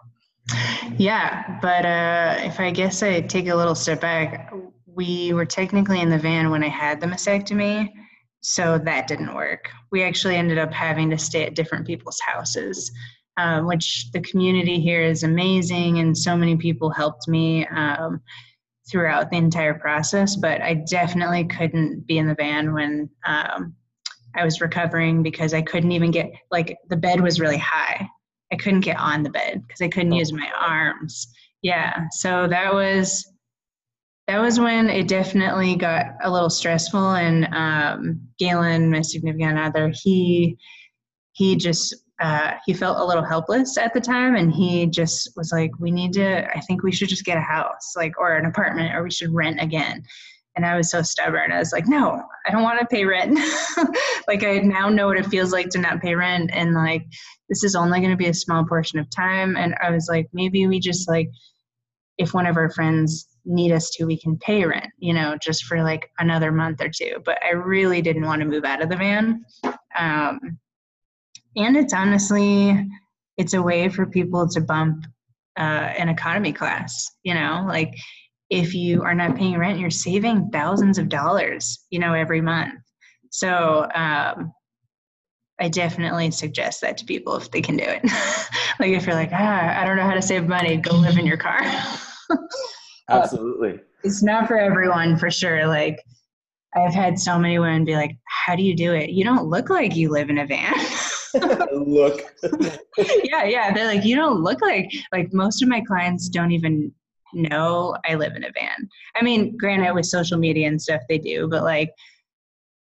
[0.98, 4.52] Yeah, but uh, if I guess I take a little step back,
[4.86, 7.90] we were technically in the van when I had the mastectomy,
[8.42, 9.70] so that didn't work.
[9.92, 12.92] We actually ended up having to stay at different people's houses,
[13.38, 18.22] um, which the community here is amazing, and so many people helped me um,
[18.90, 20.36] throughout the entire process.
[20.36, 23.76] But I definitely couldn't be in the van when um,
[24.36, 28.08] I was recovering because I couldn't even get like the bed was really high.
[28.52, 30.18] I couldn't get on the bed because I couldn't Oh.
[30.18, 31.28] use my arms.
[31.62, 33.28] Yeah, so that was
[34.28, 37.16] that was when it definitely got a little stressful.
[37.16, 40.58] And um, Galen, my significant other, he
[41.34, 45.52] he just uh, he felt a little helpless at the time, and he just was
[45.52, 46.48] like, "We need to.
[46.56, 49.34] I think we should just get a house, like or an apartment, or we should
[49.34, 50.04] rent again."
[50.56, 51.52] And I was so stubborn.
[51.52, 53.40] I was like, "No, I don't want to pay rent.
[54.28, 57.06] like I now know what it feels like to not pay rent, and like."
[57.52, 60.28] this is only going to be a small portion of time and i was like
[60.34, 61.30] maybe we just like
[62.18, 65.66] if one of our friends need us to we can pay rent you know just
[65.66, 68.90] for like another month or two but i really didn't want to move out of
[68.90, 69.44] the van
[70.00, 70.58] um,
[71.58, 72.88] and it's honestly
[73.38, 75.06] it's a way for people to bump
[75.58, 77.94] uh, an economy class you know like
[78.52, 82.76] if you are not paying rent you're saving thousands of dollars you know every month
[83.32, 84.54] so um,
[85.62, 88.04] I definitely suggest that to people if they can do it.
[88.80, 91.26] like if you're like, ah, I don't know how to save money, go live in
[91.26, 91.62] your car.
[93.10, 93.80] Absolutely.
[94.04, 95.68] it's not for everyone for sure.
[95.68, 96.00] Like
[96.76, 99.12] I've had so many women be like, How do you do it?
[99.12, 100.74] You don't look like you live in a van.
[101.86, 102.22] Look.
[103.24, 103.72] yeah, yeah.
[103.74, 106.92] They're like, you don't look like like most of my clients don't even
[107.34, 108.90] know I live in a van.
[109.16, 111.92] I mean, granted with social media and stuff they do, but like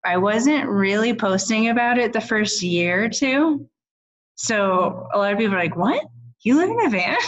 [0.04, 3.68] I wasn't really posting about it the first year or two.
[4.34, 6.04] So a lot of people are like, What?
[6.42, 7.18] You live in a van?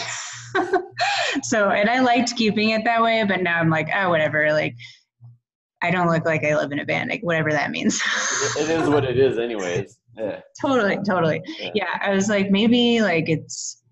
[1.43, 4.75] so and I liked keeping it that way, but now I'm like, oh whatever, like
[5.81, 8.01] I don't look like I live in a van, like whatever that means.
[8.57, 9.97] it is what it is, anyways.
[10.17, 10.39] Yeah.
[10.61, 11.41] totally, totally.
[11.59, 11.71] Yeah.
[11.75, 13.83] Yeah, I was like, maybe like it's,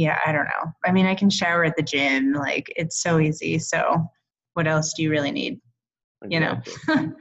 [0.00, 0.72] yeah, I don't know.
[0.86, 2.32] I mean, I can shower at the gym.
[2.32, 3.58] Like, it's so easy.
[3.58, 3.80] So,
[4.54, 5.60] what else do you really need?
[6.28, 6.60] You know?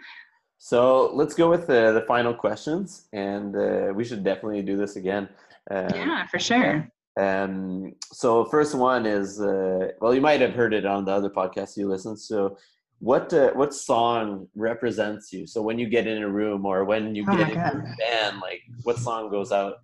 [0.61, 4.97] So let's go with the, the final questions, and uh, we should definitely do this
[4.97, 5.29] again.
[5.71, 6.87] Um, yeah, for sure.
[7.17, 11.29] Um, so first one is uh, well, you might have heard it on the other
[11.29, 12.17] podcast you listen.
[12.17, 12.57] So,
[12.99, 15.47] what uh, what song represents you?
[15.47, 17.75] So when you get in a room or when you Oh get in into God.
[17.75, 19.75] a band, like what song goes out?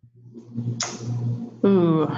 [1.66, 2.12] Ooh.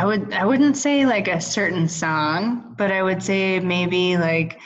[0.00, 4.58] I would I wouldn't say like a certain song, but I would say maybe like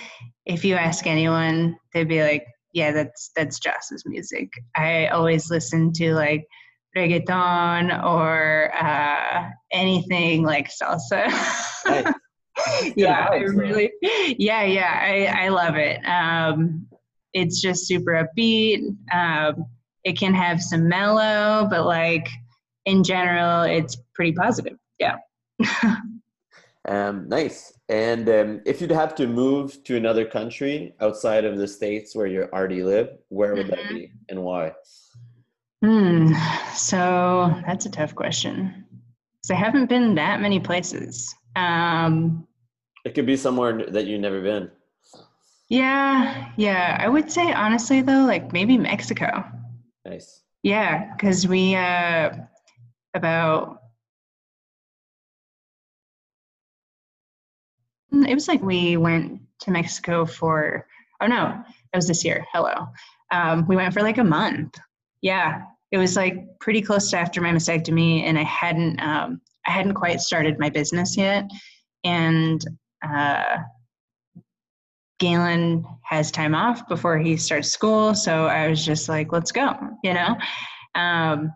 [0.46, 4.48] if you ask anyone, they'd be like, Yeah, that's that's Joss's music.
[4.76, 6.46] I always listen to like
[6.96, 11.26] reggaeton or uh, anything like salsa.
[11.84, 12.14] Nice.
[12.94, 13.90] yeah, I really
[14.38, 15.98] yeah, yeah, I, I love it.
[16.06, 16.86] Um,
[17.32, 18.86] it's just super upbeat.
[19.12, 19.66] Um,
[20.04, 22.28] it can have some mellow, but like
[22.86, 24.78] in general, it's pretty positive.
[25.00, 25.16] Yeah.
[26.86, 27.72] Um, nice.
[27.88, 32.26] And um, if you'd have to move to another country outside of the states where
[32.26, 34.72] you already live, where would that be and why?
[35.82, 36.34] Hmm.
[36.74, 38.84] So that's a tough question.
[39.36, 41.34] Because I haven't been that many places.
[41.56, 42.46] Um,
[43.04, 44.70] It could be somewhere that you've never been.
[45.70, 46.98] Yeah, yeah.
[47.00, 49.42] I would say honestly though, like maybe Mexico.
[50.04, 50.42] Nice.
[50.62, 52.30] Yeah, because we uh
[53.14, 53.83] about
[58.22, 60.86] it was like we went to Mexico for
[61.20, 61.62] oh no,
[61.92, 62.44] it was this year.
[62.52, 62.86] Hello.
[63.30, 64.78] Um, we went for like a month.
[65.22, 65.62] Yeah.
[65.90, 69.94] It was like pretty close to after my mastectomy and I hadn't um I hadn't
[69.94, 71.48] quite started my business yet.
[72.04, 72.62] And
[73.08, 73.58] uh
[75.20, 79.72] Galen has time off before he starts school, so I was just like, let's go,
[80.02, 80.36] you know?
[80.94, 81.52] Um,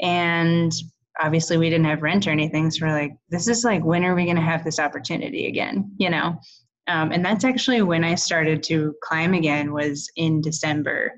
[0.00, 0.72] and
[1.20, 4.14] obviously we didn't have rent or anything, so we're like, this is like, when are
[4.14, 6.38] we gonna have this opportunity again, you know?
[6.86, 11.12] Um, and that's actually when I started to climb again was in December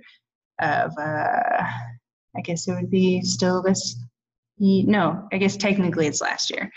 [0.61, 1.64] of, uh,
[2.36, 3.97] I guess it would be still this,
[4.59, 6.70] no, I guess technically it's last year.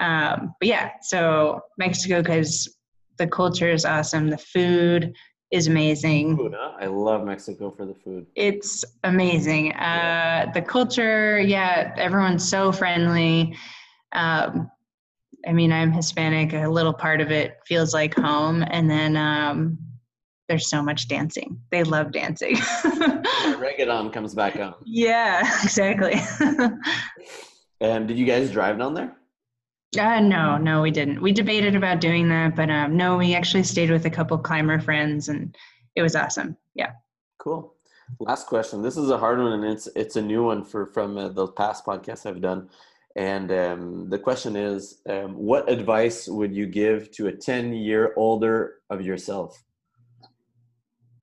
[0.00, 2.76] Um, but yeah, so Mexico, because
[3.18, 5.14] the culture is awesome, the food
[5.52, 6.52] is amazing.
[6.80, 8.26] I love Mexico for the food.
[8.34, 9.72] It's amazing.
[9.74, 13.54] Uh, the culture, yeah, everyone's so friendly.
[14.12, 14.70] Um,
[15.46, 16.54] I mean, I'm Hispanic.
[16.54, 19.78] A little part of it feels like home, and then um,
[20.48, 21.60] there's so much dancing.
[21.70, 22.56] They love dancing.
[22.56, 24.74] Reggaeton comes back on.
[24.84, 26.20] yeah, exactly.
[27.82, 29.16] Um, did you guys drive down there?
[29.98, 31.20] Uh, no, no, we didn't.
[31.20, 34.80] We debated about doing that, but um, no, we actually stayed with a couple climber
[34.80, 35.54] friends, and
[35.96, 36.56] it was awesome.
[36.74, 36.92] Yeah.
[37.38, 37.74] Cool.
[38.18, 38.82] Last question.
[38.82, 41.48] This is a hard one, and it's it's a new one for from uh, the
[41.48, 42.70] past podcasts I've done.
[43.16, 48.14] And um, the question is, um, what advice would you give to a ten year
[48.16, 49.62] older of yourself?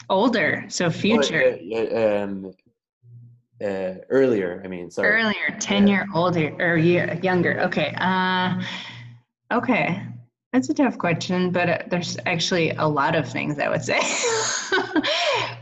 [0.09, 1.57] Older, so future.
[1.73, 2.51] Uh, uh, um,
[3.63, 4.61] uh, earlier.
[4.63, 5.09] I mean, sorry.
[5.09, 7.59] Earlier, 10 year older or year, younger.
[7.61, 7.93] Okay.
[7.97, 8.61] Uh,
[9.51, 10.03] okay.
[10.53, 13.99] That's a tough question, but uh, there's actually a lot of things I would say.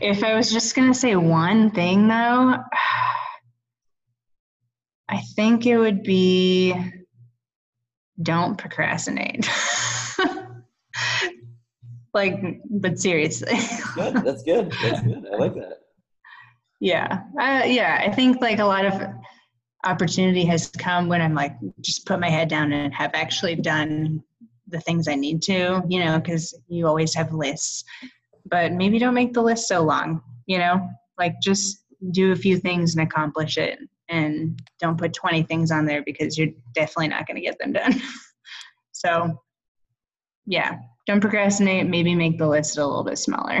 [0.00, 2.56] if I was just going to say one thing, though,
[5.10, 6.74] I think it would be
[8.20, 9.48] don't procrastinate.
[12.14, 13.58] like, but seriously.
[13.94, 14.14] Good.
[14.16, 14.72] That's good.
[14.82, 15.26] That's good.
[15.32, 15.80] I like that.
[16.80, 18.02] Yeah, uh, yeah.
[18.06, 19.02] I think like a lot of
[19.84, 24.22] opportunity has come when I'm like just put my head down and have actually done
[24.68, 25.82] the things I need to.
[25.88, 27.84] You know, because you always have lists,
[28.48, 30.22] but maybe don't make the list so long.
[30.46, 35.42] You know, like just do a few things and accomplish it, and don't put 20
[35.44, 38.00] things on there because you're definitely not going to get them done.
[38.92, 39.42] so,
[40.46, 41.86] yeah, don't procrastinate.
[41.86, 43.60] Maybe make the list a little bit smaller.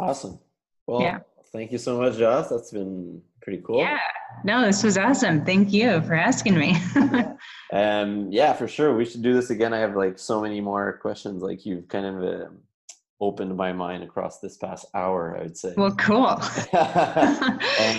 [0.00, 0.38] Awesome.
[0.86, 1.18] Well, Yeah.
[1.52, 2.48] Thank you so much, Joss.
[2.48, 3.78] That's been pretty cool.
[3.78, 4.00] Yeah.
[4.44, 5.44] No, this was awesome.
[5.44, 6.76] Thank you for asking me.
[7.70, 8.96] Um, yeah, for sure.
[8.96, 9.74] We should do this again.
[9.74, 11.42] I have like so many more questions.
[11.42, 12.58] Like you've kind of um
[13.20, 15.36] opened my mind across this past hour.
[15.36, 15.74] I would say.
[15.76, 16.40] well, cool.
[16.72, 16.72] And,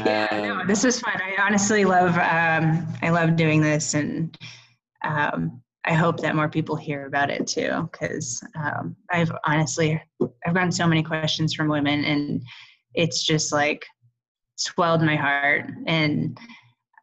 [0.06, 1.22] yeah, no, this is fun.
[1.22, 4.38] I honestly love um, I love doing this, and
[5.04, 7.89] um, I hope that more people hear about it too.
[7.91, 10.02] Because um, I've honestly
[10.45, 12.43] I've gotten so many questions from women, and
[12.93, 13.85] it's just like
[14.55, 16.37] swelled my heart, and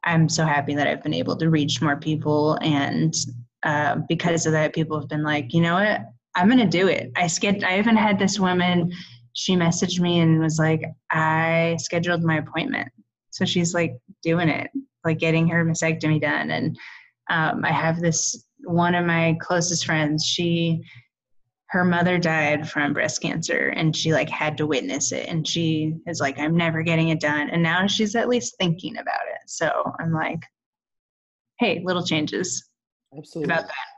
[0.04, 3.14] I'm so happy that I've been able to reach more people, and
[3.62, 6.00] uh, because of that, people have been like, you know what,
[6.36, 7.10] I'm gonna do it.
[7.16, 8.92] I sked- I even had this woman.
[9.32, 12.88] She messaged me and was like, I scheduled my appointment.
[13.30, 14.70] So she's like doing it,
[15.04, 16.50] like getting her mastectomy done.
[16.50, 16.78] And
[17.28, 20.24] um, I have this one of my closest friends.
[20.24, 20.82] She,
[21.76, 25.28] her mother died from breast cancer, and she like had to witness it.
[25.28, 27.50] And she is like, I'm never getting it done.
[27.50, 29.50] And now she's at least thinking about it.
[29.50, 29.70] So
[30.00, 30.40] I'm like,
[31.58, 32.66] hey, little changes
[33.16, 33.52] Absolutely.
[33.52, 33.86] about that.